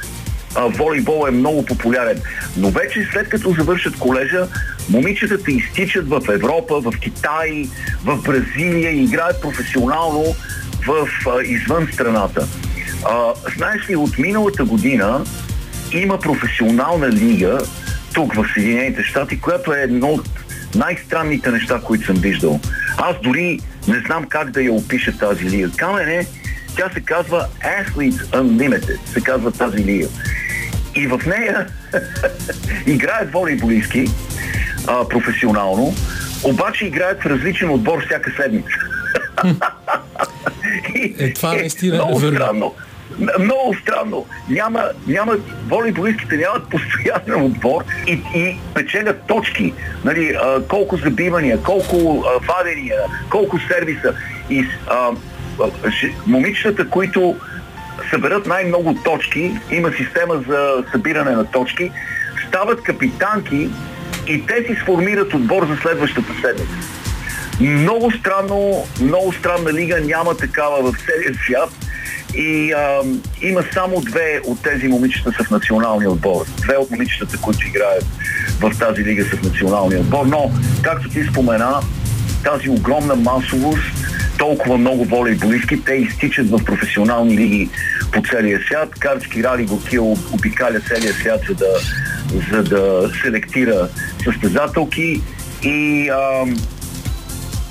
[0.54, 2.20] А, волейбол е много популярен.
[2.56, 4.46] Но вече след като завършат колежа,
[4.88, 7.68] момичетата изтичат в Европа, в Китай,
[8.04, 10.24] в Бразилия и играят професионално
[10.86, 12.48] в, а, извън страната.
[13.04, 15.24] А, знаеш ли, от миналата година
[15.92, 17.58] има професионална лига
[18.14, 20.28] тук в Съединените щати, която е едно от
[20.74, 22.60] най-странните неща, които съм виждал.
[22.96, 25.70] Аз дори не знам как да я опиша тази лига.
[25.76, 26.26] Камене,
[26.76, 30.08] тя се казва Athletes Unlimited, се казва тази лига.
[30.94, 31.66] И в нея
[32.86, 34.06] играят волейболистки
[34.86, 35.94] а, професионално,
[36.44, 38.78] обаче играят в различен отбор всяка седмица.
[41.18, 42.74] е, това наистина е много странно.
[43.40, 44.26] Много странно.
[44.48, 45.36] Няма, няма,
[45.68, 49.74] волейболистките нямат постоянен отбор и, и печелят точки.
[50.04, 53.00] Нали, а, колко забивания, колко а, вадения,
[53.30, 54.14] колко сервиса.
[54.50, 55.10] И а,
[56.26, 57.36] момичетата, които
[58.10, 61.90] съберат най-много точки, има система за събиране на точки,
[62.48, 63.68] стават капитанки
[64.28, 66.76] и те си сформират отбор за следващата седмица.
[67.60, 71.70] Много странно, много странна лига, няма такава в целия свят
[72.34, 73.00] и а,
[73.42, 76.44] има само две от тези момичета са в националния отбор.
[76.60, 78.06] Две от момичетата, които играят
[78.60, 80.50] в тази лига са в националния отбор, но,
[80.82, 81.80] както ти спомена,
[82.44, 84.01] тази огромна масовост,
[84.42, 87.68] толкова много волейболистки, те изтичат в професионални лиги
[88.12, 88.88] по целия свят.
[88.98, 91.66] Карчки Рали Горкил обикаля целия свят, за да,
[92.50, 93.88] за да селектира
[94.24, 95.20] състезателки
[95.62, 96.46] и а,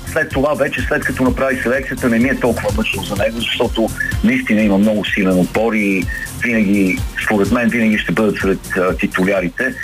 [0.06, 3.88] след това вече, след като направи селекцията, не ми е толкова мъчно за него, защото
[4.24, 6.04] наистина има много силен отбор и
[6.42, 9.74] винаги, според мен, винаги ще бъдат сред а, титулярите.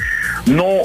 [0.47, 0.80] Но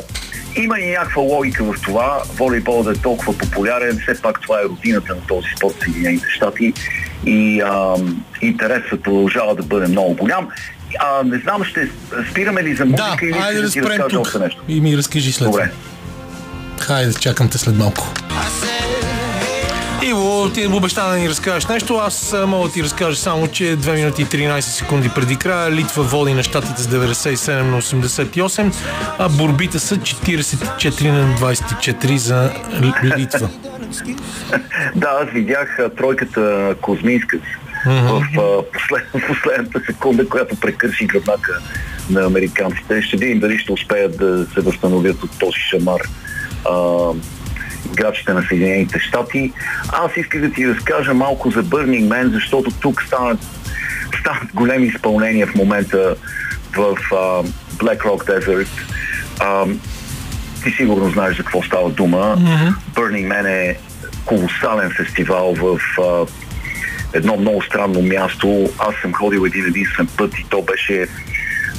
[0.55, 4.63] има и някаква логика в това, волейбол да е толкова популярен, все пак това е
[4.63, 6.73] родината на този спорт в Съединените щати
[7.25, 7.95] и а,
[8.41, 10.47] интересът продължава да бъде много голям.
[10.99, 11.89] А, не знам, ще
[12.31, 14.25] спираме ли за музика да, или ще да ти разкажа тук.
[14.25, 14.61] още нещо?
[14.67, 15.71] И ми разкажи след Добре.
[16.79, 18.13] Хайде, чакам те след малко.
[20.05, 21.95] Иво, ти обеща да ни разкажеш нещо.
[21.95, 26.03] Аз мога да ти разкажа само, че 2 минути и 13 секунди преди края Литва
[26.03, 28.73] води на щатите с 97 на 88,
[29.17, 32.51] а борбите са 44 на 24 за
[33.17, 33.49] Литва.
[34.95, 37.37] Да, аз видях тройката Козминска
[37.85, 38.25] в
[38.73, 41.59] послед, последната секунда, която прекърши гръбнака
[42.09, 43.01] на американците.
[43.01, 46.01] Ще видим дали ще успеят да се възстановят от този шамар
[47.93, 49.51] а, играчите на Съединените щати.
[49.91, 53.39] Аз исках да ти разкажа малко за Burning Man, защото тук станат,
[54.19, 56.15] станат големи изпълнения в момента
[56.77, 57.43] в а,
[57.77, 58.67] Black Rock Desert.
[59.39, 59.65] А,
[60.63, 62.17] ти сигурно знаеш за какво става дума.
[62.17, 62.73] Mm-hmm.
[62.93, 63.77] Burning Man е
[64.25, 66.25] колосален фестивал в а,
[67.13, 68.69] едно много странно място.
[68.79, 71.07] Аз съм ходил един единствен път и то беше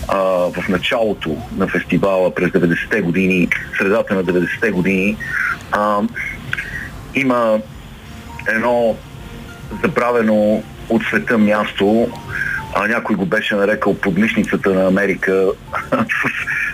[0.09, 0.19] а,
[0.53, 3.49] в началото на фестивала през 90-те години,
[3.79, 5.17] средата на 90-те години.
[5.73, 6.01] А,
[7.15, 7.59] има
[8.49, 8.97] едно
[9.83, 12.09] забравено от света място,
[12.75, 15.47] а някой го беше нарекал подмишницата на Америка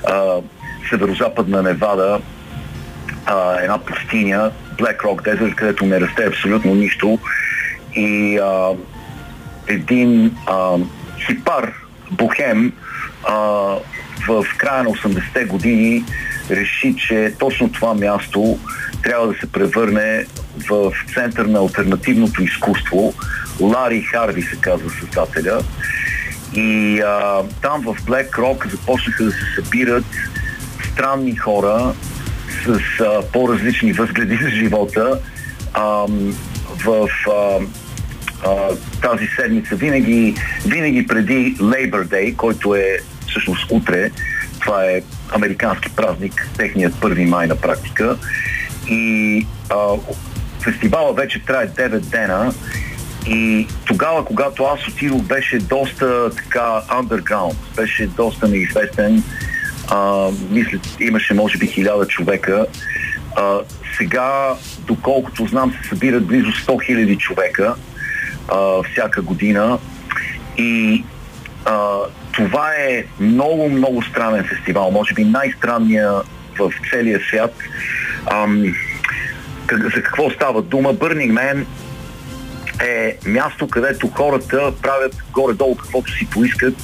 [0.09, 0.43] в
[0.91, 2.21] северо-западна Невада,
[3.27, 7.19] а, една пустиня, Black Rock Desert, където не расте абсолютно нищо
[7.95, 8.71] и а,
[9.67, 10.77] един а,
[11.27, 11.73] хипар,
[12.11, 12.73] бухем,
[13.25, 13.35] а,
[14.29, 16.05] в края на 80-те години
[16.51, 18.59] реши, че точно това място
[19.03, 20.27] трябва да се превърне
[20.71, 23.15] в център на альтернативното изкуство.
[23.61, 25.63] Лари Харви се казва създателя.
[26.55, 30.05] И а, там в Black Rock започнаха да се събират
[30.93, 31.95] странни хора
[32.65, 35.21] с а, по-различни възгледи за живота.
[35.75, 36.07] А,
[36.85, 37.59] в а,
[38.45, 40.35] а, тази седмица, винаги,
[40.67, 42.99] винаги преди Labor Day, който е
[43.31, 44.11] всъщност утре,
[44.61, 45.03] това е
[45.33, 48.17] американски празник, техният 1 май на практика.
[48.89, 49.77] И а,
[50.65, 52.53] фестивала вече трае 9 дена
[53.27, 59.23] и тогава, когато аз отидох, беше доста така underground, беше доста неизвестен.
[59.89, 62.67] А, мисля, имаше може би хиляда човека.
[63.37, 63.59] А,
[63.99, 64.55] сега,
[64.87, 67.75] доколкото знам, се събират близо 100 хиляди човека
[68.49, 69.79] а, всяка година.
[70.59, 71.05] И
[71.65, 71.99] а,
[72.45, 74.91] това е много, много странен фестивал.
[74.91, 76.13] Може би най-странния
[76.59, 77.55] в целия свят.
[78.31, 78.75] Ам,
[79.73, 80.95] за какво става дума?
[80.95, 81.65] Burning Man
[82.85, 86.75] е място, където хората правят горе-долу каквото си поискат.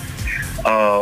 [0.65, 0.99] А,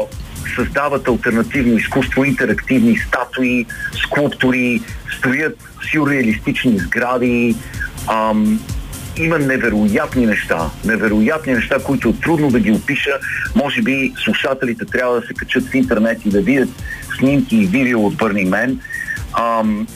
[0.57, 3.66] създават альтернативно изкуство, интерактивни статуи,
[4.05, 4.80] скулптури,
[5.18, 5.59] строят
[5.92, 7.57] сюрреалистични сгради.
[8.12, 8.61] Ам,
[9.16, 10.70] има невероятни неща.
[10.84, 13.18] Невероятни неща, които трудно да ги опиша.
[13.54, 16.68] Може би слушателите трябва да се качат в интернет и да видят
[17.18, 18.78] снимки и видео от Man.
[19.38, 19.86] Ам,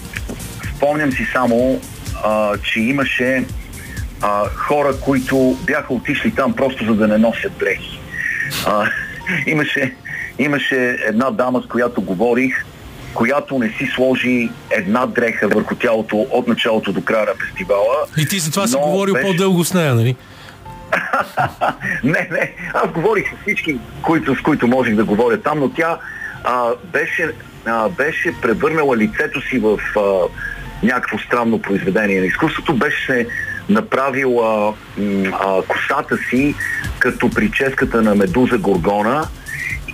[0.76, 1.80] спомням си само,
[2.24, 3.44] а, че имаше
[4.22, 8.00] а, хора, които бяха отишли там просто за да не носят дрехи.
[8.66, 8.90] А,
[9.46, 9.94] имаше,
[10.38, 12.64] имаше една дама, с която говорих,
[13.18, 17.96] която не си сложи една дреха върху тялото от началото до края на фестивала.
[18.18, 19.26] И ти за това си говорил беше...
[19.26, 20.16] по-дълго с нея, нали?
[22.04, 25.98] не, не, аз говорих с всички, които, с които можех да говоря там, но тя
[26.44, 27.30] а, беше,
[27.66, 30.00] а, беше превърнала лицето си в а,
[30.86, 33.26] някакво странно произведение на изкуството, беше се
[33.68, 34.72] направил а,
[35.32, 36.54] а, косата си
[36.98, 39.28] като прическата на Медуза Горгона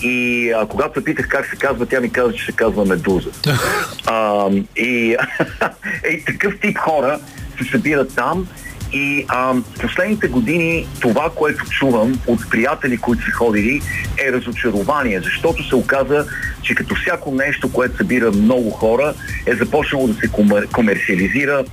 [0.03, 3.31] и а, когато питах как се казва, тя ми каза, че се казва Медуза.
[4.07, 5.17] а, и,
[6.13, 7.21] и такъв тип хора
[7.59, 8.49] се събират там
[8.95, 13.81] и а, последните години това, което чувам от приятели, които са ходили,
[14.27, 16.27] е разочарование, защото се оказа,
[16.63, 19.15] че като всяко нещо, което събира много хора,
[19.47, 20.69] е започнало да се комер...
[20.69, 21.65] комерциализира,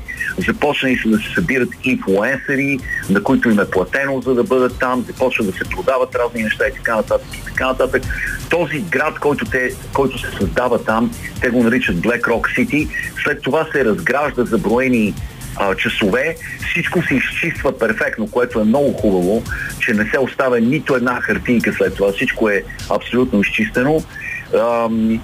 [0.48, 5.06] започнали се да се събират инфлуенсъри, на които им е платено за да бъдат там,
[5.08, 8.04] започват да се продават разни неща и така нататък и така нататък.
[8.50, 11.12] Този град, който, те, който се създава там,
[11.42, 12.88] те го наричат Black Rock City,
[13.24, 15.14] след това се разгражда за броени
[15.56, 16.36] а, часове,
[16.70, 19.44] всичко се изчиства перфектно, което е много хубаво,
[19.80, 24.04] че не се оставя нито една хартийка след това, всичко е абсолютно изчистено.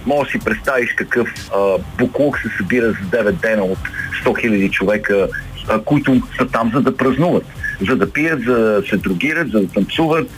[0.05, 3.79] Може да си представиш какъв а, буклук се събира за 9 дена от
[4.25, 5.27] 100 000 човека,
[5.69, 7.45] а, които са там за да празнуват,
[7.89, 10.29] за да пият, за да се другират, за да танцуват.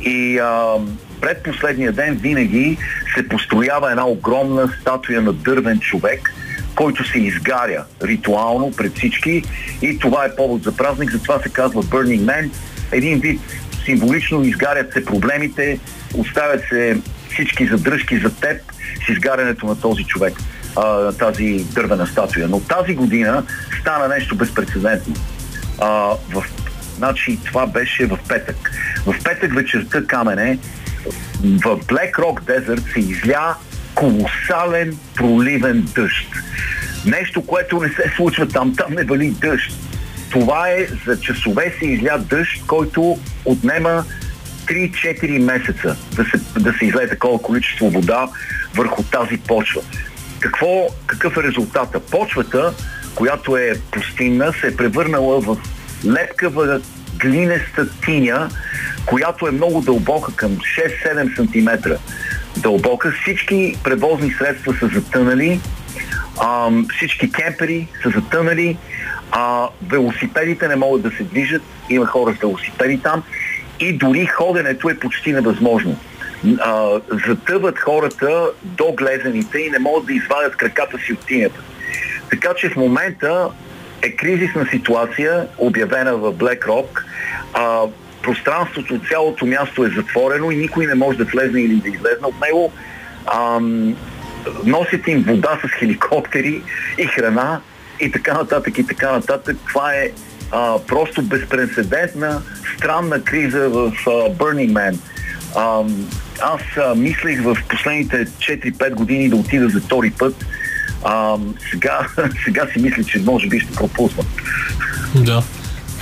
[0.00, 0.74] И а,
[1.20, 2.78] пред последния ден винаги
[3.14, 6.32] се построява една огромна статуя на дървен човек,
[6.80, 9.42] който се изгаря ритуално пред всички
[9.82, 12.50] и това е повод за празник, затова се казва Burning Man.
[12.92, 13.40] Един вид
[13.84, 15.78] символично изгарят се проблемите,
[16.14, 17.00] оставят се
[17.30, 18.62] всички задръжки за теб
[19.06, 20.34] с изгарянето на този човек,
[20.76, 22.48] а, тази дървена статуя.
[22.48, 23.44] Но тази година
[23.80, 25.14] стана нещо безпредседентно.
[25.80, 25.88] А,
[26.32, 26.44] в,
[26.96, 28.70] значи това беше в петък.
[29.06, 30.58] В петък вечерта камене
[31.42, 33.56] в Black Rock Desert се изля
[34.00, 36.28] колосален проливен дъжд.
[37.06, 39.72] Нещо, което не се случва там, там не вали дъжд.
[40.30, 44.04] Това е за часове се изля дъжд, който отнема
[44.66, 48.28] 3-4 месеца да се, да се излее такова количество вода
[48.74, 49.82] върху тази почва.
[50.40, 52.00] Какво, какъв е резултата?
[52.00, 52.74] Почвата,
[53.14, 55.56] която е пустинна, се е превърнала в
[56.06, 56.80] лепкава
[57.20, 58.48] глинеста тиня,
[59.06, 61.90] която е много дълбока, към 6-7 см
[62.56, 63.12] дълбока.
[63.22, 65.60] Всички превозни средства са затънали,
[66.40, 68.76] а, всички кемпери са затънали,
[69.30, 73.22] а, велосипедите не могат да се движат, има хора с велосипеди там
[73.80, 75.96] и дори ходенето е почти невъзможно.
[76.60, 81.60] А, затъват хората до глезените и не могат да извадят краката си от тинята.
[82.30, 83.48] Така че в момента
[84.02, 87.02] е кризисна ситуация, обявена в Black Rock.
[87.54, 87.82] А,
[88.22, 92.40] пространството, цялото място е затворено и никой не може да влезе или да излезе от
[92.40, 92.72] него.
[93.34, 93.96] Ам,
[94.64, 96.62] носят им вода с хеликоптери
[96.98, 97.60] и храна
[98.00, 99.56] и така нататък и така нататък.
[99.68, 100.10] Това е
[100.52, 102.42] а, просто безпредседентна,
[102.76, 104.96] странна криза в а, Burning Man.
[105.56, 105.84] А,
[106.40, 110.46] аз а, мислех в последните 4-5 години да отида за втори път.
[111.04, 111.36] А,
[111.70, 112.06] сега,
[112.44, 114.24] сега си мисля, че може би ще пропусна.
[115.14, 115.42] Да.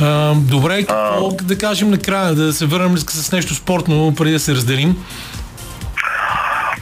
[0.01, 4.55] А, добре, какво да кажем накрая, да се върнем с нещо спортно, преди да се
[4.55, 4.97] разделим.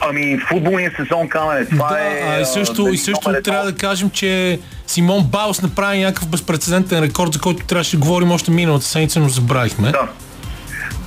[0.09, 2.21] Ами, футболният сезон, камене, това да, е...
[2.27, 7.03] а и също, а, и също трябва да кажем, че Симон Баус направи някакъв безпредседентен
[7.03, 9.91] рекорд, за който трябваше да говорим още миналата седмица, но забравихме.
[9.91, 10.07] Да.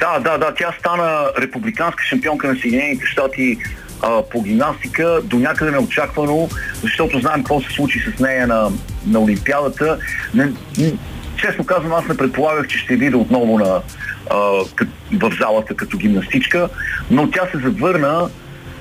[0.00, 0.54] Да, да, да.
[0.54, 3.58] Тя стана републиканска шампионка на Съединените щати
[4.02, 6.48] а, по гимнастика, до някъде неочаквано,
[6.82, 8.70] защото знаем какво се случи с нея на,
[9.06, 9.98] на Олимпиадата.
[10.34, 10.92] Не, н-
[11.36, 13.82] честно казвам, аз не предполагах, че ще видя отново на,
[14.30, 16.68] а, кът, в залата като гимнастичка,
[17.10, 18.28] но тя се завърна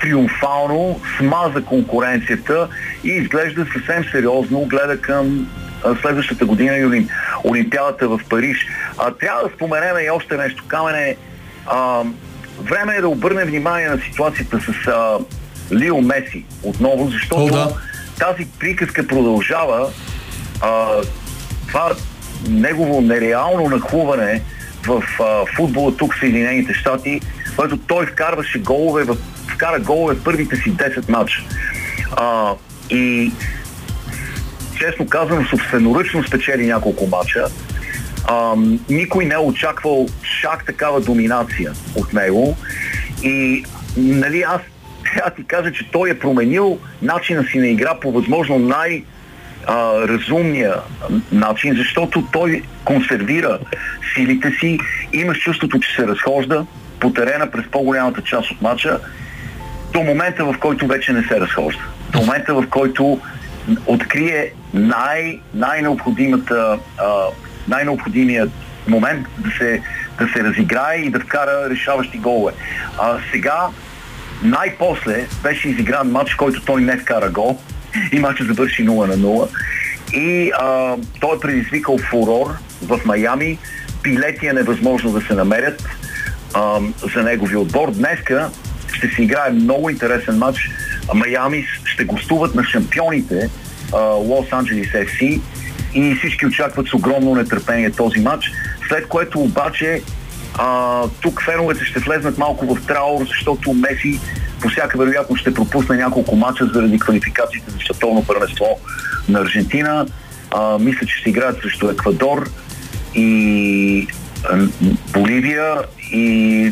[0.01, 2.67] триумфално, смаза конкуренцията
[3.03, 5.47] и изглежда съвсем сериозно, гледа към
[6.01, 7.09] следващата година и Олим,
[7.43, 8.67] Олимпиадата в Париж.
[8.97, 10.63] А, трябва да споменем и още нещо.
[10.67, 11.15] Камене,
[12.61, 15.17] време е да обърнем внимание на ситуацията с а,
[15.71, 17.73] Лио Меси отново, защото О, да.
[18.19, 19.89] тази приказка продължава.
[20.61, 20.87] А,
[21.67, 21.91] това
[22.49, 24.41] негово нереално нахлуване
[24.87, 27.21] в а, футбола тук в Съединените щати,
[27.55, 31.43] който той вкарваше голове, в, вкара голове в първите си 10 матча.
[32.11, 32.53] А,
[32.89, 33.31] и
[34.79, 37.45] честно казано, собственоръчно спечели няколко матча.
[38.27, 38.55] А,
[38.89, 42.57] никой не е очаквал шак такава доминация от него.
[43.23, 43.63] И
[43.97, 44.61] нали, аз
[45.13, 49.03] трябва ти кажа, че той е променил начина си на игра по възможно най-
[49.67, 50.75] а, разумния
[51.31, 53.59] начин, защото той консервира
[54.13, 54.79] силите си,
[55.13, 56.65] имаш чувството, че се разхожда
[56.99, 58.99] по терена през по-голямата част от матча,
[59.93, 61.81] до момента, в който вече не се разхожда.
[62.11, 63.19] До момента, в който
[63.85, 67.03] открие най- най-необходимата, а,
[67.69, 68.51] най-необходимият
[68.87, 69.81] момент да се,
[70.19, 72.51] да се разиграе и да вкара решаващи голове.
[72.99, 73.67] А сега
[74.43, 77.59] най-после беше изигран матч, който той не вкара гол
[78.11, 79.49] и матчът завърши 0 на 0.
[80.13, 82.47] И а, той е предизвикал фурор
[82.81, 83.57] в Майами.
[84.03, 85.83] Билети е невъзможно да се намерят
[86.53, 86.79] а,
[87.15, 87.91] за негови отбор.
[87.91, 88.49] Днеска
[88.93, 90.69] ще се играе много интересен матч.
[91.13, 93.49] Майами ще гостуват на шампионите
[94.17, 95.41] Лос Анджелис FC
[95.93, 98.51] и всички очакват с огромно нетърпение този матч.
[98.89, 100.01] След което обаче
[100.57, 104.19] а, тук феновете ще влезнат малко в траур, защото Меси
[104.61, 108.65] по всяка вероятност ще пропусне няколко мача заради квалификациите за световно първенство
[109.29, 110.05] на Аржентина.
[110.51, 112.49] А, мисля, че ще играят срещу Еквадор
[113.15, 114.07] и
[115.13, 115.75] Боливия
[116.11, 116.23] и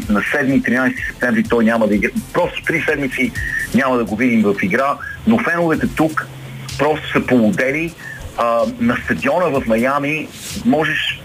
[0.09, 2.09] на 7-13 септември той няма да игра.
[2.33, 3.31] Просто три седмици
[3.75, 4.97] няма да го видим в игра,
[5.27, 6.27] но феновете тук
[6.77, 7.93] просто са полудели.
[8.37, 10.27] А, на стадиона в Майами
[10.65, 11.21] можеш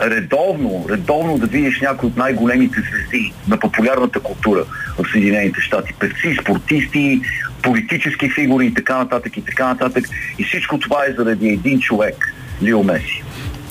[0.00, 4.64] редовно, редовно да видиш някои от най-големите звезди на популярната култура
[4.98, 5.94] в Съединените щати.
[5.98, 7.20] Певци, спортисти,
[7.62, 10.04] политически фигури и така нататък и така нататък.
[10.38, 13.22] И всичко това е заради един човек, Лио Меси.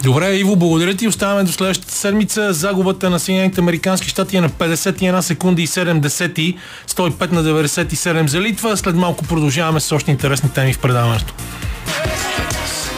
[0.03, 1.07] Добре, Иво, благодаря ти.
[1.07, 2.53] Оставаме до следващата седмица.
[2.53, 6.57] Загубата на Съединените Американски щати е на 51 секунди и 7 десети,
[6.87, 8.77] 105 на 97 за Литва.
[8.77, 11.33] След малко продължаваме с още интересни теми в предаването.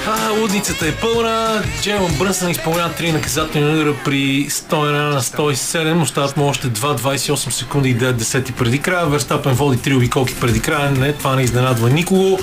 [0.08, 1.64] А, лудницата е пълна.
[1.82, 6.02] Джейлон Брънсън изпълнява 3 наказателни удара при 101 на 107.
[6.02, 9.06] Остават му още 2.28 секунди и 9 десети преди края.
[9.06, 10.92] Верстапен води 3 обиколки преди края.
[10.92, 12.40] Не, това не изненадва никого.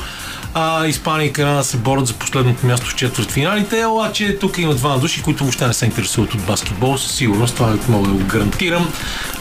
[0.54, 4.98] А Испания и Канада се борят за последното място в четвъртфиналите, обаче тук има два
[4.98, 8.92] души, които въобще не се интересуват от баскетбол, със сигурност, това мога да го гарантирам.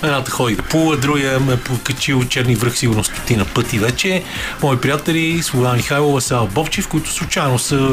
[0.03, 4.23] Едната ходи да плува, другия ме покачил черни връх сигурно стотина пъти вече.
[4.63, 7.89] Мои приятели, Свобода Михайлова, Сава Бобчев, които случайно са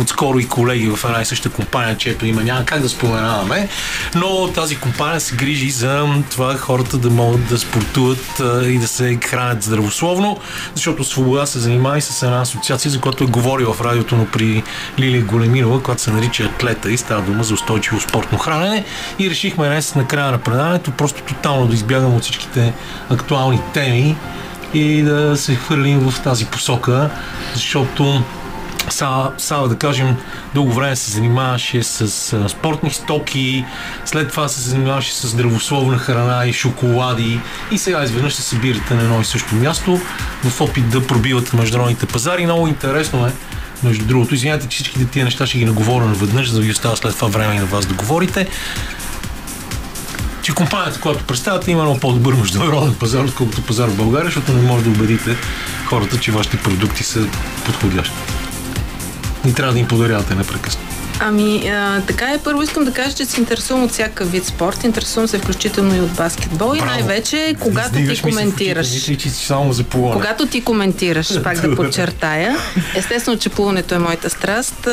[0.00, 3.68] отскоро и колеги в една и съща компания, чието има няма как да споменаваме,
[4.14, 9.18] но тази компания се грижи за това хората да могат да спортуват и да се
[9.24, 10.38] хранят здравословно,
[10.74, 14.26] защото Свобода се занимава и с една асоциация, за която е говорила в радиото, но
[14.26, 14.62] при
[14.98, 18.84] Лилия Големирова, която се нарича Атлета и става дума за устойчиво спортно хранене.
[19.18, 22.74] И решихме днес на края на предаването просто тотално да избягам от всичките
[23.10, 24.16] актуални теми
[24.74, 27.10] и да се хвърлим в тази посока,
[27.54, 28.22] защото
[28.88, 30.16] Сава, да кажем,
[30.54, 33.64] дълго време се занимаваше с а, спортни стоки,
[34.04, 39.02] след това се занимаваше с здравословна храна и шоколади и сега изведнъж се събирате на
[39.02, 40.00] едно и също място
[40.44, 42.44] в опит да пробиват международните пазари.
[42.44, 43.32] Много интересно е,
[43.82, 44.34] между другото.
[44.34, 47.28] Извинявайте, че всичките тия неща ще ги наговоря наведнъж, за да ви остава след това
[47.28, 48.48] време и на вас да говорите
[50.46, 54.62] че компанията, която представяте, има много по-добър международен пазар, отколкото пазар в България, защото не
[54.62, 55.36] може да убедите
[55.86, 57.26] хората, че вашите продукти са
[57.64, 58.14] подходящи.
[59.46, 60.95] И трябва да им подарявате непрекъснато.
[61.20, 62.38] Ами, а, така е.
[62.38, 64.84] Първо искам да кажа, че се интересувам от всяка вид спорт.
[64.84, 66.68] Интересувам се включително и от баскетбол.
[66.68, 66.74] Браво.
[66.74, 68.92] И най-вече, когато ти коментираш.
[68.92, 70.14] Мисля, че си само за плуване.
[70.14, 72.56] Когато ти коментираш, пак да подчертая.
[72.94, 74.88] Естествено, че плуването е моята страст,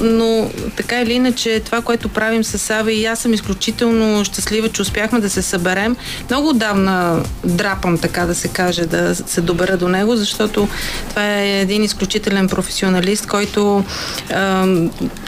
[0.00, 4.82] но така или иначе, това, което правим с Сава и аз съм изключително щастлива, че
[4.82, 5.96] успяхме да се съберем.
[6.30, 10.68] Много отдавна драпам, така да се каже, да се добера до него, защото
[11.08, 13.84] това е един изключителен професионалист, който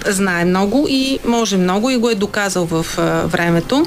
[0.06, 3.84] знае много и може много и го е доказал в а, времето.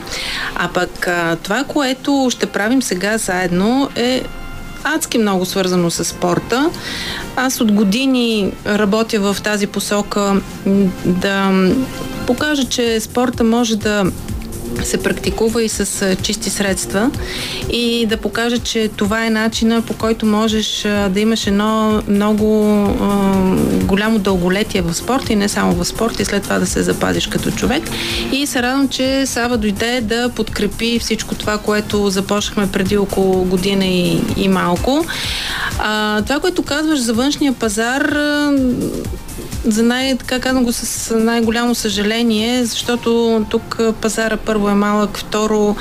[0.55, 4.23] А пък а, това, което ще правим сега заедно е
[4.83, 6.69] адски много свързано с спорта.
[7.35, 10.41] Аз от години работя в тази посока
[11.05, 11.51] да
[12.27, 14.05] покажа, че спорта може да
[14.83, 17.11] се практикува и с чисти средства
[17.69, 22.45] и да покажа, че това е начина по който можеш да имаш едно много
[23.83, 27.27] голямо дълголетие в спорта и не само в спорта и след това да се запазиш
[27.27, 27.83] като човек.
[28.31, 33.85] И се радвам, че Сава дойде да подкрепи всичко това, което започнахме преди около година
[33.85, 35.05] и, и малко.
[35.79, 38.15] А, това, което казваш за външния пазар,
[39.65, 45.75] за най, така казвам го с най-голямо съжаление, защото тук пазара първо е малък, второ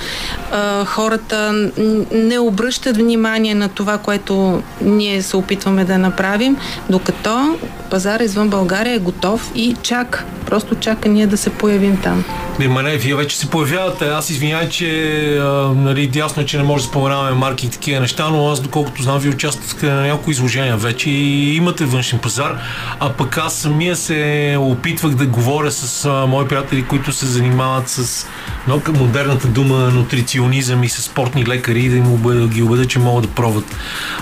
[0.85, 1.71] хората
[2.13, 6.57] не обръщат внимание на това, което ние се опитваме да направим,
[6.91, 7.59] докато
[7.91, 12.25] пазара извън България е готов и чак, просто чака ние да се появим там.
[12.59, 14.09] Не, ма не, вие вече се появявате.
[14.09, 14.89] Аз извинявай, че
[15.37, 15.45] а,
[15.77, 19.03] нали, ясно е, че не може да споменаваме марки и такива неща, но аз, доколкото
[19.03, 22.59] знам, ви участвате на някои изложения вече и имате външен пазар.
[23.01, 27.89] А пък аз самия се опитвах да говоря с а, мои приятели, които се занимават
[27.89, 28.27] с
[28.67, 33.25] много модерната дума нутриционизъм и с спортни лекари, да им убеда, ги убеда, че могат
[33.25, 33.77] да пробват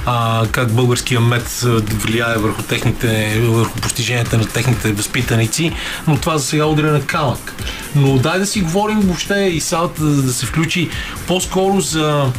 [0.06, 5.72] а, как българския мед влияе върху техните, върху постиженията на техните възпитаници,
[6.06, 7.54] но това за сега удря на камък.
[7.94, 10.90] Но дай да си говорим въобще и салата да, да се включи
[11.26, 12.32] по-скоро за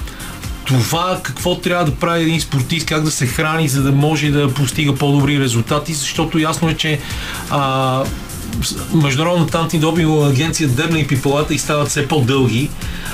[0.70, 4.53] това какво трябва да прави един спортист, как да се храни, за да може да
[4.53, 6.99] постига по-добри резултати, защото ясно е, че
[7.49, 8.03] а,
[8.93, 12.70] Международната антидопингова агенция дебна и пипалата и стават все по-дълги.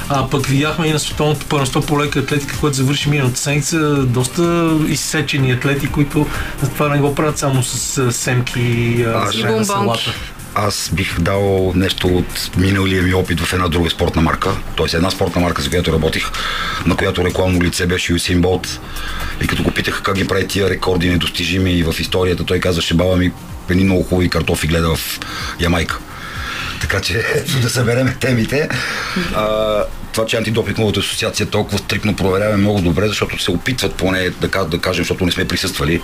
[0.10, 4.76] А пък видяхме и на световното първенство по лека атлетика, което завърши миналата седмица, доста
[4.88, 6.28] изсечени атлети, които
[6.74, 9.06] това не го правят само с семки и
[9.47, 10.12] бомбонки
[10.56, 14.49] аз бих дал нещо от миналия ми опит в една друга спортна марка.
[14.76, 16.26] Тоест една спортна марка, за която работих,
[16.86, 18.80] на която рекламно лице беше Юсин Болт.
[19.41, 22.93] И като го питах как ги прави тия рекорди недостижими и в историята, той казаше,
[22.93, 23.32] баба ми
[23.70, 25.20] едни много хубави картофи гледа в
[25.60, 25.99] Ямайка.
[26.86, 27.26] Така че
[27.62, 28.70] да съберем темите.
[29.36, 29.84] А,
[30.14, 34.66] това, че антидопинговата асоциация толкова стрикно проверява е много добре, защото се опитват поне да,
[34.66, 36.02] да кажем, защото не сме присъствали,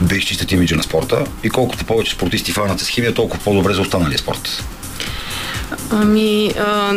[0.00, 1.24] да изчистят имиджа на спорта.
[1.44, 4.64] И колкото повече спортисти фанат с химия, толкова по-добре за останалия спорт.
[5.90, 6.94] Ами, а,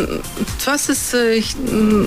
[0.60, 1.42] това с а,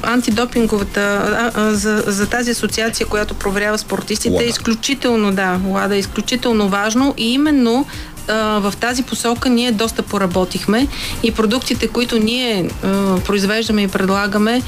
[0.02, 4.44] антидопинговата, а, а, за, за тази асоциация, която проверява спортистите, Лада.
[4.44, 7.86] е изключително, да, Лада е изключително важно и именно
[8.28, 10.86] в тази посока ние доста поработихме
[11.22, 14.62] и продуктите, които ние а, произвеждаме и предлагаме,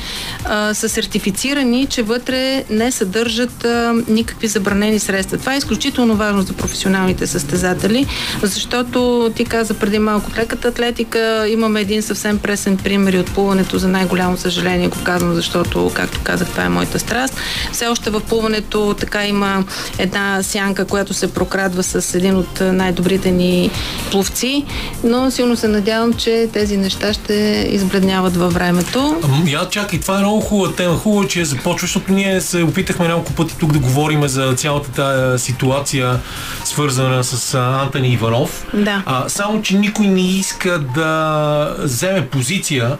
[0.44, 5.38] а, са сертифицирани, че вътре не съдържат а, никакви забранени средства.
[5.38, 8.06] Това е изключително важно за професионалните състезатели,
[8.42, 13.78] защото ти каза преди малко леката атлетика, имаме един съвсем пресен пример и от плуването,
[13.78, 17.34] за най-голямо съжаление го казвам, защото, както казах, това е моята страст.
[17.72, 19.64] Все още в плуването така има
[19.98, 23.70] една сянка, която се прокрадва с един от най-добрите ни ни
[24.10, 24.64] пловци,
[25.04, 29.16] но силно се надявам, че тези неща ще избледняват във времето.
[29.46, 30.96] Я чакай, това е много хубава тема.
[30.96, 35.44] Хубаво, че започва, защото ние се опитахме няколко пъти тук да говорим за цялата тази
[35.44, 36.20] ситуация,
[36.64, 38.66] свързана с Антони Иванов.
[38.74, 39.02] Да.
[39.06, 42.96] А, само, че никой не иска да вземе позиция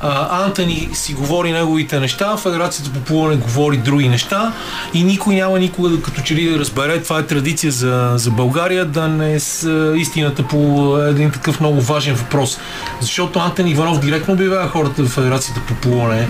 [0.00, 4.52] а, Антони си говори неговите неща, Федерацията по плуване говори други неща
[4.94, 8.84] и никой няма никога като че ли да разбере, това е традиция за, за България,
[8.84, 12.58] да не с истината по един такъв много важен въпрос.
[13.00, 16.28] Защото Антони Иванов директно обявява хората в Федерацията по плуване,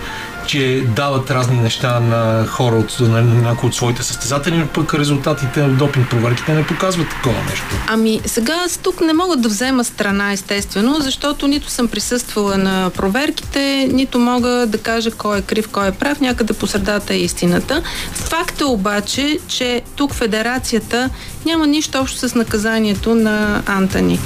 [0.50, 5.62] че дават разни неща на хора от, на някои от своите състезатели, но пък резултатите
[5.62, 7.66] от допинг проверките не показват такова нещо.
[7.88, 12.90] Ами сега аз тук не мога да взема страна естествено, защото нито съм присъствала на
[12.90, 17.18] проверките, нито мога да кажа кой е крив, кой е прав, някъде по средата е
[17.18, 17.82] истината.
[18.12, 21.10] Факт е обаче, че тук федерацията
[21.46, 24.18] няма нищо общо с наказанието на Антони.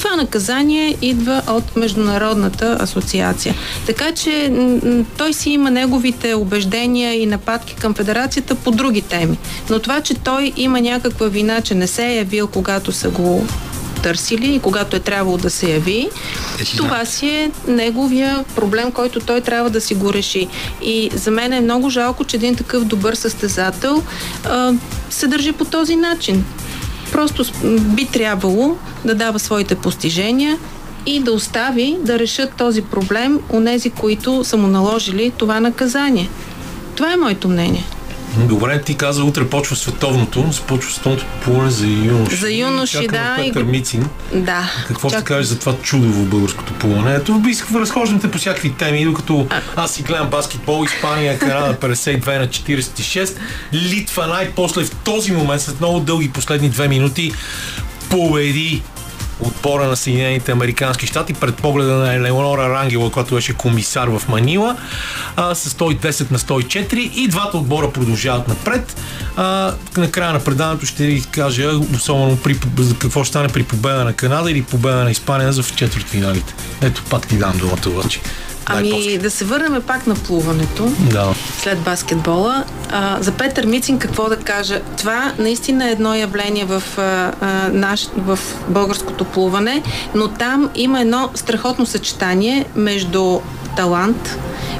[0.00, 3.54] Това наказание идва от Международната асоциация.
[3.86, 4.52] Така че
[5.16, 9.38] той си има неговите убеждения и нападки към федерацията по други теми.
[9.70, 13.46] Но това, че той има някаква вина, че не се е явил, когато са го
[14.02, 16.08] търсили и когато е трябвало да се яви,
[16.60, 20.48] Е, това си е неговия проблем, който той трябва да си го реши.
[20.82, 24.02] И за мен е много жалко, че един такъв добър състезател
[24.44, 24.72] а,
[25.10, 26.44] се държи по този начин.
[27.12, 27.44] Просто
[27.78, 30.58] би трябвало да дава своите постижения
[31.06, 36.28] и да остави да решат този проблем у нези, които са му наложили това наказание.
[36.94, 37.84] Това е моето мнение.
[38.38, 42.36] Добре, ти каза, утре почва световното, започва световното плуване за юноши.
[42.36, 44.06] За юноши, да, и Петър го- Мицин.
[44.34, 44.70] Да.
[44.88, 47.14] Какво ще Чак- кажеш за това чудово българското плуване?
[47.14, 47.42] Ето,
[47.74, 49.46] разхождате по всякакви теми, докато
[49.76, 53.36] аз си гледам баскетбол, Испания, Канада 52 на 46,
[53.72, 57.32] Литва най-после в този момент, след много дълги последни две минути,
[58.10, 58.82] победи
[59.42, 64.76] отпора на Съединените Американски щати пред погледа на Елеонора Рангела, която беше комисар в Манила,
[65.36, 68.96] а, с 110 на 104 и двата отбора продължават напред.
[69.36, 72.58] А, на края на предаването ще ви кажа, особено при,
[72.98, 76.54] какво ще стане при победа на Канада или победа на Испания за в четвъртфиналите.
[76.82, 78.20] Ето пак ти дам думата, обаче.
[78.66, 80.92] Ами да се върнем пак на плуването.
[80.98, 81.34] Да.
[81.60, 82.64] След баскетбола.
[82.90, 84.80] А, за Петър Мицин какво да кажа?
[84.98, 87.32] Това наистина е едно явление в, а,
[87.72, 88.38] наш, в
[88.68, 89.82] българското плуване,
[90.14, 93.40] но там има едно страхотно съчетание между
[93.76, 94.38] талант,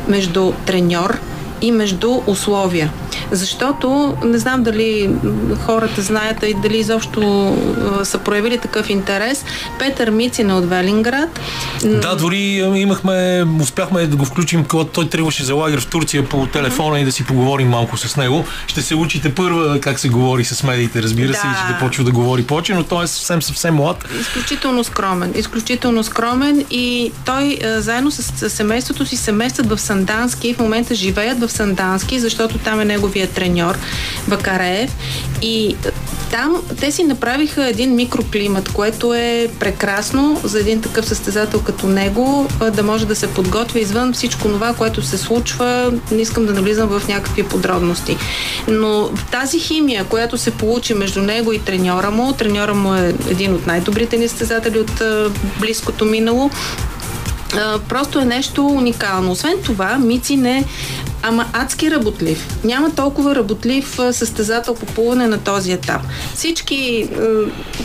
[0.09, 1.19] между треньор
[1.61, 2.93] и между условия.
[3.31, 5.11] Защото не знам дали
[5.67, 7.57] хората знаят и дали изобщо
[8.05, 9.45] са проявили такъв интерес.
[9.79, 11.41] Петър Мицин е от Велинград.
[11.85, 12.39] Да, дори
[12.77, 17.05] имахме, успяхме да го включим, когато той тръгваше за лагер в Турция по телефона и
[17.05, 18.45] да си поговорим малко с него.
[18.67, 21.53] Ще се учите първа как се говори с медиите, разбира се, Да.
[21.53, 24.05] и ще почва да говори повече, но той е съвсем, съвсем млад.
[24.21, 25.33] Изключително скромен.
[25.37, 31.41] Изключително скромен и той заедно с, семейството си се местят в Сандански в момента живеят
[31.41, 33.79] в Сандански, защото там е неговия треньор
[34.29, 34.97] Бакареев
[35.43, 35.77] и
[36.31, 42.49] там те си направиха един микроклимат, което е прекрасно за един такъв състезател като него
[42.73, 45.93] да може да се подготвя извън всичко това, което се случва.
[46.11, 48.17] Не искам да навлизам в някакви подробности.
[48.69, 53.55] Но тази химия, която се получи между него и треньора му, треньора му е един
[53.55, 55.03] от най-добрите ни състезатели от
[55.61, 56.51] близкото минало,
[57.89, 59.33] просто е нещо уникално.
[59.33, 60.65] Освен това, Мицин е
[61.23, 62.59] ама адски работлив.
[62.65, 66.03] Няма толкова работлив състезател по плуване на този етап.
[66.35, 67.09] Всички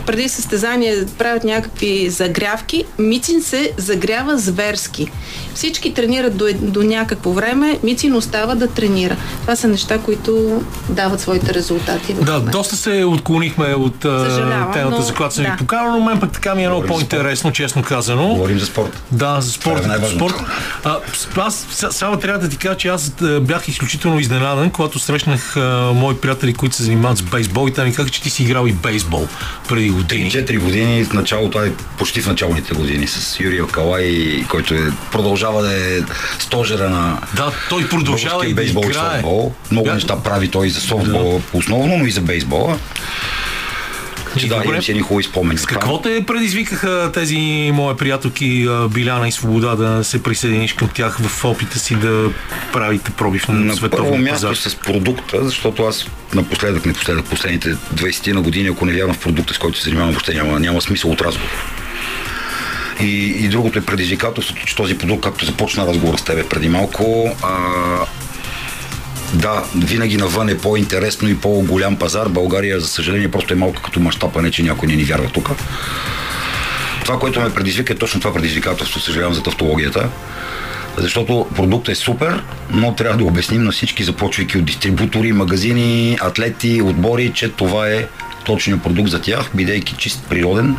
[0.06, 2.86] преди състезание правят някакви загрявки.
[3.00, 5.12] Мицин се загрява зверски.
[5.56, 9.16] Всички тренират до, до някакво време, Мицин остава да тренира.
[9.42, 12.14] Това са неща, които дават своите резултати.
[12.14, 15.58] Да, доста се отклонихме от темата, но- за която съм ви да.
[15.58, 18.28] поканал, но мен пък така ми е много по-интересно, честно казано.
[18.28, 19.04] Говорим за спорт.
[19.12, 19.82] Да, за спорт.
[19.82, 20.36] Това е спорт.
[20.84, 20.98] А,
[21.38, 25.62] аз само трябва да ти кажа, че аз бях изключително изненадан, когато срещнах а,
[25.94, 28.68] мои приятели, които се занимават с бейсбол и те ми казаха, че ти си играл
[28.68, 29.28] и бейсбол
[29.70, 30.32] преди години.
[30.32, 34.06] 4 години, в началото, е почти в началните години с Юрий Окалай,
[34.44, 34.80] който е,
[35.12, 36.00] продължава да е
[36.40, 39.12] стожера на Да, той продължава и да бейсбол и играе.
[39.12, 39.54] софтбол.
[39.72, 42.78] Много Бя- неща прави той за софтбол основно, но и за бейсбола.
[44.40, 45.58] Че да, си едни хубави спомени.
[45.60, 51.18] С какво те предизвикаха тези мои приятелки Биляна и Свобода да се присъединиш към тях
[51.22, 52.30] в опита си да
[52.74, 54.56] правите пробив на, На първо световен място пазар?
[54.72, 59.54] с продукта, защото аз напоследък, напоследък, последните 20 на години, ако не вярвам в продукта,
[59.54, 61.50] с който се занимавам, въобще няма, няма смисъл от разговор.
[63.02, 67.36] И, и другото е предизвикателството, че този продукт, както започна разговор с тебе преди малко,
[67.44, 67.50] а,
[69.36, 72.30] да, винаги навън е по-интересно и по-голям пазар.
[72.30, 75.30] България, за съжаление, просто е малко като мащаб, а не че някой не ни вярва
[75.30, 75.50] тук.
[77.02, 80.10] Това, което ме предизвика е точно това предизвикателство, съжалявам за тавтологията.
[80.98, 86.82] Защото продуктът е супер, но трябва да обясним на всички, започвайки от дистрибутори, магазини, атлети,
[86.82, 88.08] отбори, че това е
[88.46, 90.76] точният продукт за тях, бидейки чист, природен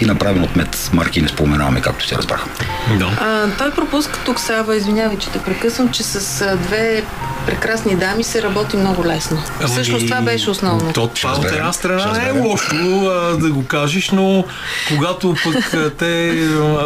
[0.00, 0.90] и направен от мед.
[0.92, 2.52] Марки не споменаваме, както се разбрахме.
[2.98, 3.18] Да.
[3.20, 7.04] А, той пропуска тук, Сава, извинявай, че те прекъсвам, че с а, две
[7.46, 9.42] прекрасни дами се работи много лесно.
[9.60, 10.92] Ами, Всъщност това беше основно.
[10.92, 12.76] То, това от една страна не е лошо
[13.06, 14.44] а, да го кажеш, но
[14.88, 16.42] когато пък те,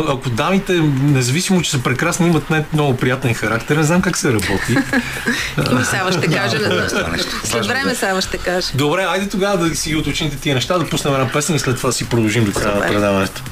[0.08, 0.72] ако дамите,
[1.02, 4.76] независимо, че са прекрасни, имат не много приятен характер, не знам как се работи.
[5.70, 6.56] Ами Сава ще каже.
[7.44, 7.94] След време е.
[7.94, 8.68] Сава ще каже.
[8.74, 11.86] Добре, айде тогава да си уточните тия неща, да пуснем една песен и след това
[11.86, 13.42] да си продължим до края предаването.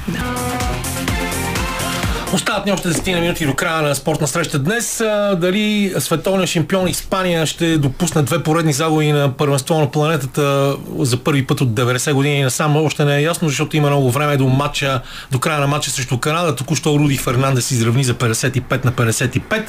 [2.33, 4.97] Остават ни още 10 минути до края на спортна среща днес.
[5.37, 11.47] Дали световният шампион Испания ще допусне две поредни загуби на първенство на планетата за първи
[11.47, 15.01] път от 90 години насам още не е ясно, защото има много време до матча,
[15.31, 16.55] до края на матча срещу Канада.
[16.55, 19.63] Току-що Руди Фернандес изравни за 55 на 55.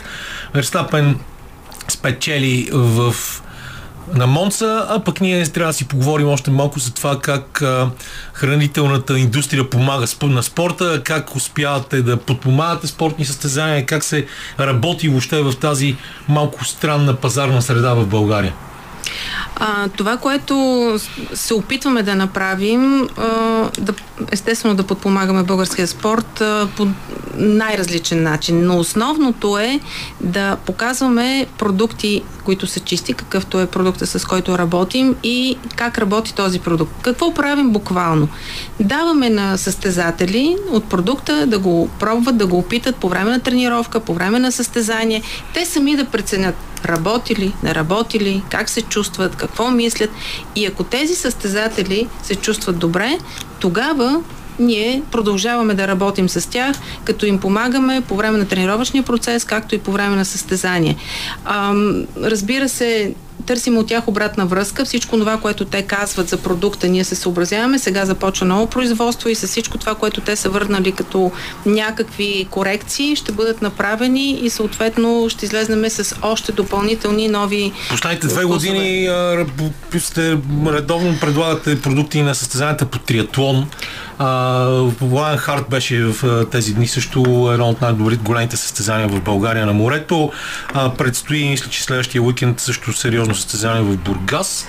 [0.54, 1.18] Верстапен
[1.88, 3.14] спечели в
[4.14, 7.62] на Монца, а пък ние трябва да си поговорим още малко за това как
[8.32, 14.26] хранителната индустрия помага на спорта, как успявате да подпомагате спортни състезания, как се
[14.60, 15.96] работи въобще в тази
[16.28, 18.54] малко странна пазарна среда в България.
[19.56, 20.96] А, това, което
[21.34, 23.28] се опитваме да направим, а,
[23.78, 23.94] да,
[24.30, 26.86] естествено да подпомагаме българския спорт а, по
[27.36, 29.80] най-различен начин, но основното е
[30.20, 36.34] да показваме продукти, които са чисти, какъвто е продукта с който работим и как работи
[36.34, 36.92] този продукт.
[37.02, 38.28] Какво правим буквално?
[38.80, 44.00] Даваме на състезатели от продукта да го пробват, да го опитат по време на тренировка,
[44.00, 45.22] по време на състезание.
[45.54, 46.54] Те сами да преценят
[46.84, 50.10] работили, не работили, как се чувстват, какво мислят.
[50.56, 53.18] И ако тези състезатели се чувстват добре,
[53.60, 54.22] тогава
[54.58, 59.74] ние продължаваме да работим с тях, като им помагаме по време на тренировъчния процес, както
[59.74, 60.96] и по време на състезание.
[61.44, 63.14] Ам, разбира се,
[63.46, 64.84] търсим от тях обратна връзка.
[64.84, 67.78] Всичко това, което те казват за продукта, ние се съобразяваме.
[67.78, 71.32] Сега започва ново производство и с всичко това, което те са върнали като
[71.66, 77.72] някакви корекции, ще бъдат направени и съответно ще излезнем с още допълнителни нови.
[77.90, 79.46] Последните две години а,
[79.98, 83.68] сте редовно предлагате продукти на състезанията по триатлон.
[84.20, 89.72] Лайан Харт беше в тези дни също едно от най-добрите големите състезания в България на
[89.72, 90.32] морето.
[90.74, 94.66] А, предстои, мисля, че следващия уикенд също сериозно състезание в Бургас.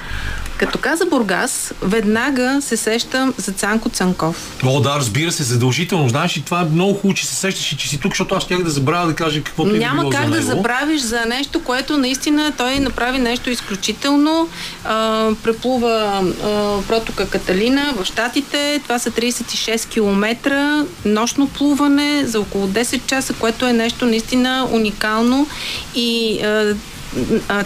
[0.63, 4.57] Като каза Бургас, веднага се сещам за Цанко Цанков.
[4.65, 6.09] О, да, разбира се, задължително.
[6.09, 8.43] Знаеш, и това е много хубаво, че се сещаш и че си тук, защото аз
[8.43, 11.97] щях да забравя да кажа каквото Няма е как за да забравиш за нещо, което
[11.97, 14.49] наистина той направи нещо изключително.
[14.85, 18.79] А, преплува а, протока Каталина в Штатите.
[18.83, 25.47] Това са 36 км нощно плуване за около 10 часа, което е нещо наистина уникално
[25.95, 26.75] и а,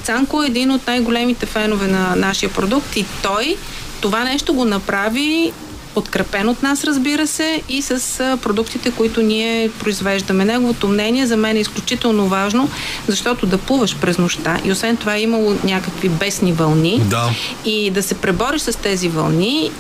[0.04, 3.58] Цанко е един от най-големите фенове на нашия продукт и той
[4.02, 5.52] това нещо го направи
[5.94, 10.46] подкрепен от нас, разбира се, и с продуктите, които ние произвеждаме.
[10.46, 12.70] Неговото мнение за мен е изключително важно,
[13.08, 17.30] защото да плуваш през нощта и освен това е имало някакви бесни вълни да.
[17.66, 19.72] и да се пребориш с тези вълни,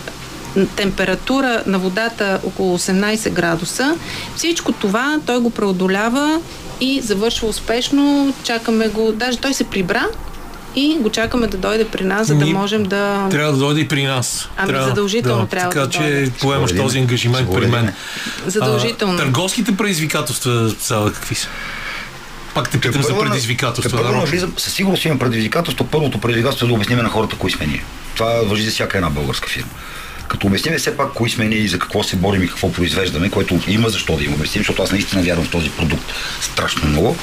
[0.76, 3.96] температура на водата около 18 градуса,
[4.36, 6.40] всичко това той го преодолява
[6.82, 8.34] и завършва успешно.
[8.44, 10.08] Чакаме го, даже той се прибра
[10.76, 13.28] и го чакаме да дойде при нас, за да можем да...
[13.32, 14.50] Трябва да дойде и при нас.
[14.58, 17.94] Ами трябва, задължително да, трябва така, да Така че поемаш този ангажимент при мен.
[18.48, 19.14] Задължително.
[19.14, 21.48] А, търговските предизвикателства са какви са?
[22.54, 24.04] Пак те питам за предизвикателства.
[24.04, 25.86] Да, навлизам, със сигурност има предизвикателство.
[25.86, 27.84] Първото предизвикателство е да обясним на хората кои сме ние.
[28.16, 29.70] Това въжи за всяка една българска фирма.
[30.28, 33.30] Като обясним все пак кои сме ние и за какво се борим и какво произвеждаме,
[33.30, 37.18] което има защо да им обясним, защото аз наистина вярвам в този продукт страшно много.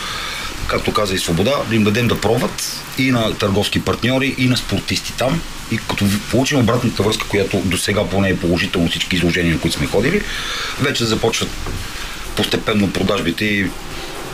[0.67, 4.57] Както каза и Свобода, да им дадем да пробват и на търговски партньори, и на
[4.57, 5.41] спортисти там.
[5.71, 9.77] И като получим обратната връзка, която до сега поне е положително всички изложения, на които
[9.77, 10.23] сме ходили,
[10.81, 11.49] вече започват
[12.37, 13.71] постепенно продажбите и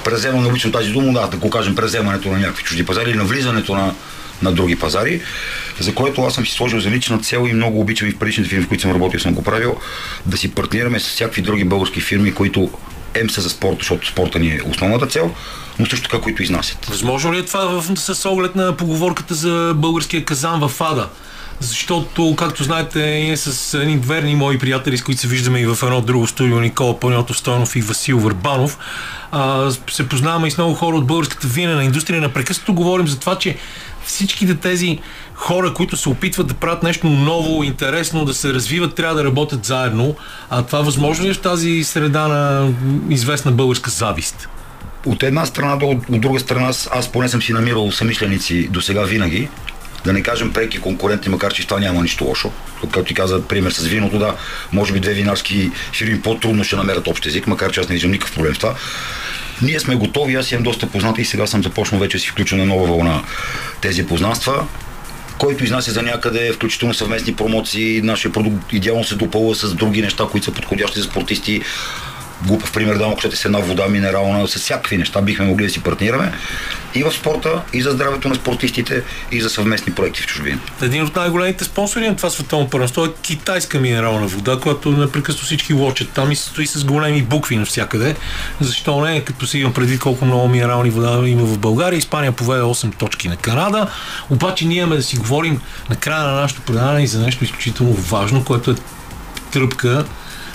[0.05, 3.75] преземане, обичам тази дума, да, да го кажем, преземането на някакви чужди пазари или навлизането
[3.75, 3.95] на
[4.43, 5.21] на други пазари,
[5.81, 8.51] за което аз съм си сложил за лична цел и много обичам и в предишните
[8.51, 9.77] фирми, в които съм работил, съм го правил,
[10.27, 12.71] да си партнираме с всякакви други български фирми, които
[13.15, 15.35] ем са за спорт, защото спорта ни е основната цел,
[15.79, 16.87] но също така, които изнасят.
[16.87, 21.09] Възможно ли е това с оглед на поговорката за българския казан в АДА?
[21.61, 25.79] Защото, както знаете, ние с едни верни мои приятели, с които се виждаме и в
[25.83, 28.79] едно друго студио, Никола Паньотов Стойнов и Васил Върбанов,
[29.33, 32.21] а, се познаваме и с много хора от българската винена индустрия.
[32.21, 33.57] Напрекъснато говорим за това, че
[34.05, 34.99] всичките тези
[35.35, 39.65] хора, които се опитват да правят нещо ново, интересно, да се развиват, трябва да работят
[39.65, 40.17] заедно.
[40.51, 42.73] А това възможно ли е в тази среда на
[43.11, 44.49] известна българска завист?
[45.07, 49.49] От една страна, от друга страна, аз поне съм си намирал самишленици до сега винаги,
[50.05, 52.53] да не кажем преки конкуренти, макар че това няма нищо лошо.
[52.83, 54.35] Както ти каза, пример с виното, да,
[54.73, 58.11] може би две винарски фирми по-трудно ще намерят общ език, макар че аз не виждам
[58.11, 58.75] никакъв проблем в това.
[59.63, 62.67] Ние сме готови, аз имам доста познати и сега съм започнал вече си включа на
[62.67, 63.23] нова вълна
[63.81, 64.67] тези познанства
[65.41, 70.25] който изнася за някъде, включително съвместни промоции, нашия продукт идеално се допълва с други неща,
[70.31, 71.63] които са подходящи за спортисти
[72.47, 75.83] глупав пример давам, ако с една вода минерална, с всякакви неща бихме могли да си
[75.83, 76.33] партнираме
[76.95, 79.03] и в спорта, и за здравето на спортистите,
[79.33, 80.59] и за съвместни проекти в чужбина.
[80.83, 85.73] Един от най-големите спонсори на това световно първенство е китайска минерална вода, която непрекъснато всички
[85.73, 88.17] лочат там и се стои с големи букви навсякъде.
[88.61, 91.99] Защо не, като си имам преди колко много минерални вода има в България.
[91.99, 93.87] Испания поведе 8 точки на Канада.
[94.31, 95.61] Обаче ние имаме да си говорим
[95.91, 98.75] на края на нашето предаване и за нещо изключително важно, което е
[99.53, 100.05] тръпка,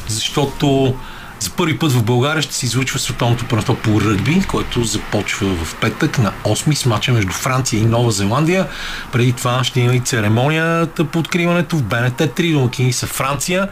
[0.07, 0.95] защото
[1.39, 5.75] За първи път в България ще се излучва световното първенство по ръгби, което започва в
[5.75, 8.67] петък на 8 с мача между Франция и Нова Зеландия.
[9.11, 13.67] Преди това ще има и церемонията по откриването в БНТ 3 домакини са Франция.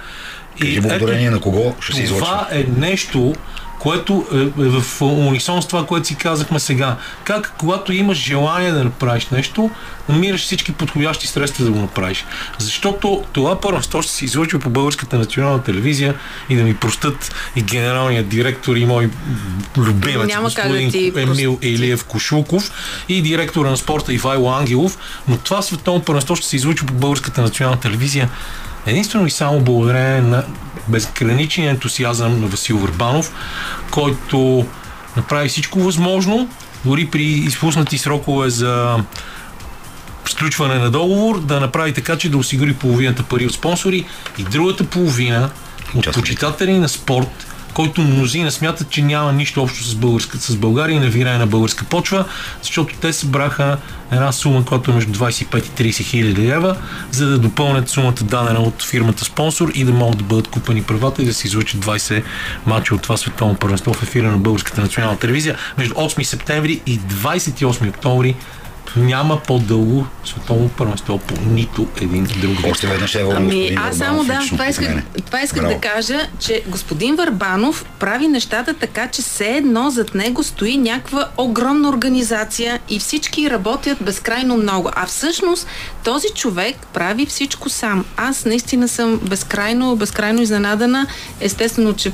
[0.57, 2.25] И благодарение на кого ще се излучва?
[2.25, 3.35] Това е нещо,
[3.83, 6.97] което е, е в унисон с това, което си казахме сега.
[7.23, 9.71] Как, когато имаш желание да направиш нещо,
[10.09, 12.25] намираш всички подходящи средства да го направиш.
[12.57, 16.15] Защото това първенство ще се излъчва по Българската национална телевизия
[16.49, 19.09] и да ми простат и генералният директор и мой
[19.77, 21.69] любимец Няма господин да Емил прости.
[21.69, 22.71] Илиев Кошулков
[23.09, 24.97] и директора на спорта Ивайло Ангелов,
[25.27, 28.29] но това световно първенство ще се излъчва по Българската национална телевизия
[28.85, 30.43] единствено и само благодарение на
[30.87, 33.31] безграничния ентусиазъм на Васил Върбанов,
[33.91, 34.65] който
[35.17, 36.49] направи всичко възможно,
[36.85, 38.97] дори при изпуснати срокове за
[40.25, 44.05] сключване на договор, да направи така, че да осигури половината пари от спонсори
[44.37, 45.49] и другата половина
[45.95, 50.95] от почитатели на спорт, който мнозина смятат, че няма нищо общо с, българска, с България
[50.95, 52.25] и не вирае на българска почва,
[52.61, 53.77] защото те събраха
[54.11, 56.77] една сума, която е между 25 и 30 хиляди лева,
[57.11, 61.21] за да допълнят сумата дадена от фирмата спонсор и да могат да бъдат купени правата
[61.21, 62.23] и да се излучат 20
[62.65, 66.99] мача от това световно първенство в ефира на Българската национална телевизия между 8 септември и
[66.99, 68.35] 28 октомври
[68.95, 72.71] няма по-дълго световно първенство по нито един друг вид.
[72.71, 76.63] Още веднъж е Ами, господин аз само да, това исках, това исках да кажа, че
[76.67, 82.99] господин Върбанов прави нещата така, че все едно зад него стои някаква огромна организация и
[82.99, 84.89] всички работят безкрайно много.
[84.95, 85.67] А всъщност
[86.03, 88.05] този човек прави всичко сам.
[88.17, 91.07] Аз наистина съм безкрайно, безкрайно изненадана.
[91.41, 92.11] Естествено, че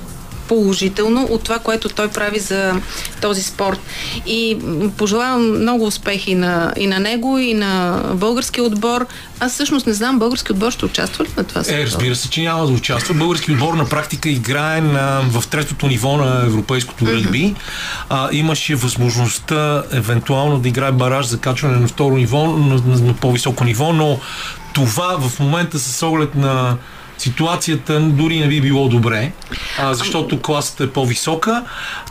[0.49, 2.73] положително от това, което той прави за
[3.21, 3.79] този спорт.
[4.25, 4.57] И
[4.97, 9.05] пожелавам много успехи на, и на него, и на българския отбор.
[9.39, 11.61] Аз всъщност не знам, български отбор ще участва ли на това?
[11.67, 13.13] Е, разбира се, че няма да участва.
[13.13, 17.55] Български отбор на практика играе на, в третото ниво на европейското ръгби.
[18.09, 23.13] А, имаше възможността евентуално да играе бараж за качване на второ ниво, на, на, на
[23.13, 24.19] по-високо ниво, но
[24.73, 26.77] това в момента с оглед на
[27.19, 29.31] ситуацията дори не би било добре,
[29.79, 31.63] а, защото класата е по-висока.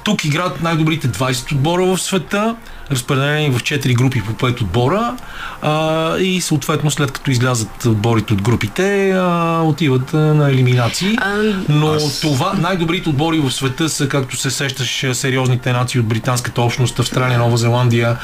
[0.05, 2.57] Тук играят най-добрите 20 отбора в света,
[2.91, 5.15] разпределени в 4 групи по 5 отбора
[5.63, 11.19] а, и съответно след като излязат отборите от групите, а, отиват а, на елиминации.
[11.69, 16.63] Но аз- това, най-добрите отбори в света са, както се сещаш, сериозните нации от британската
[16.63, 18.17] общност, Австралия, Нова Зеландия,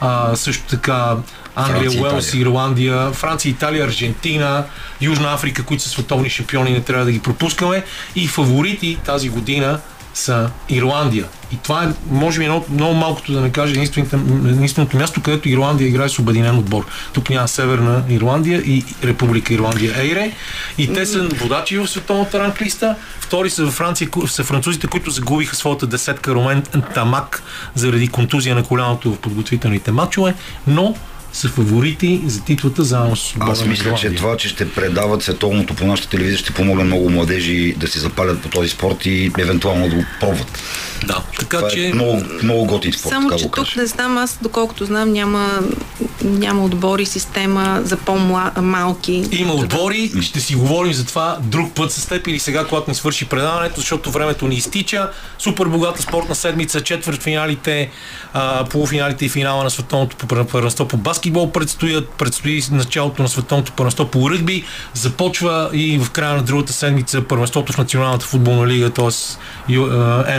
[0.00, 1.16] а, също така
[1.54, 2.42] Англия, Франция, Уелс, Италия.
[2.42, 4.64] Ирландия, Франция, Италия, Аржентина,
[5.00, 7.84] Южна Африка, които са световни шампиони, не трябва да ги пропускаме.
[8.16, 9.80] И фаворити тази година
[10.14, 11.26] са Ирландия.
[11.52, 14.16] И това е, може би, едно, много малкото да не кажа, единственото,
[14.48, 16.86] единственото място, където Ирландия играе с обединен отбор.
[17.12, 20.32] Тук няма Северна Ирландия и Република Ирландия Ейре.
[20.78, 22.96] И те са водачи в световната ранглиста.
[23.20, 26.62] Втори са във Франция, са французите, които загубиха своята десетка Ромен
[26.94, 27.42] Тамак
[27.74, 30.34] заради контузия на коляното в подготвителните матчове,
[30.66, 30.94] но
[31.32, 35.74] са фаворити за титлата заедно с отбора Аз мисля, че това, че ще предават световното
[35.74, 39.88] по нашата телевизия, ще помогне много младежи да се запалят по този спорт и евентуално
[39.88, 40.58] да го пробват.
[41.06, 41.88] Да, така Това че...
[41.88, 45.12] е много, много готин спорт, Само, така че го тук не знам, аз доколкото знам,
[45.12, 45.60] няма,
[46.24, 49.24] няма отбори, система за по-малки.
[49.32, 52.94] Има отбори, ще си говорим за това друг път с теб или сега, когато ни
[52.94, 55.10] свърши предаването, защото времето ни изтича.
[55.38, 57.90] Супер богата спортна седмица, четвъртфиналите,
[58.32, 63.72] а, полуфиналите и финала на световното пър- първенство по баскетбол предстоят, предстои началото на световното
[63.72, 64.64] първенство по ръгби,
[64.94, 69.76] започва и в края на другата седмица първенството в Националната футболна лига, т.е.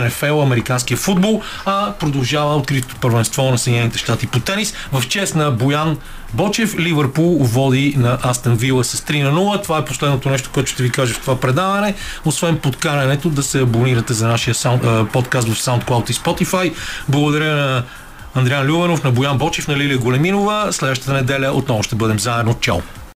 [0.00, 5.50] НФЛ, американския футбол, а продължава откритото първенство на Съединените щати по тенис в чест на
[5.50, 5.98] Боян
[6.34, 9.62] Бочев, Ливърпул води на Астън Вила с 3 на 0.
[9.62, 11.94] Това е последното нещо, което ще ви кажа в това предаване.
[12.24, 14.82] Освен подкарането да се абонирате за нашия саунд,
[15.12, 16.74] подкаст в SoundCloud и Spotify.
[17.08, 17.82] Благодаря на
[18.34, 20.72] Андриан Любенов, на Боян Бочев, на Лилия Големинова.
[20.72, 22.54] Следващата неделя отново ще бъдем заедно.
[22.54, 22.80] Чао!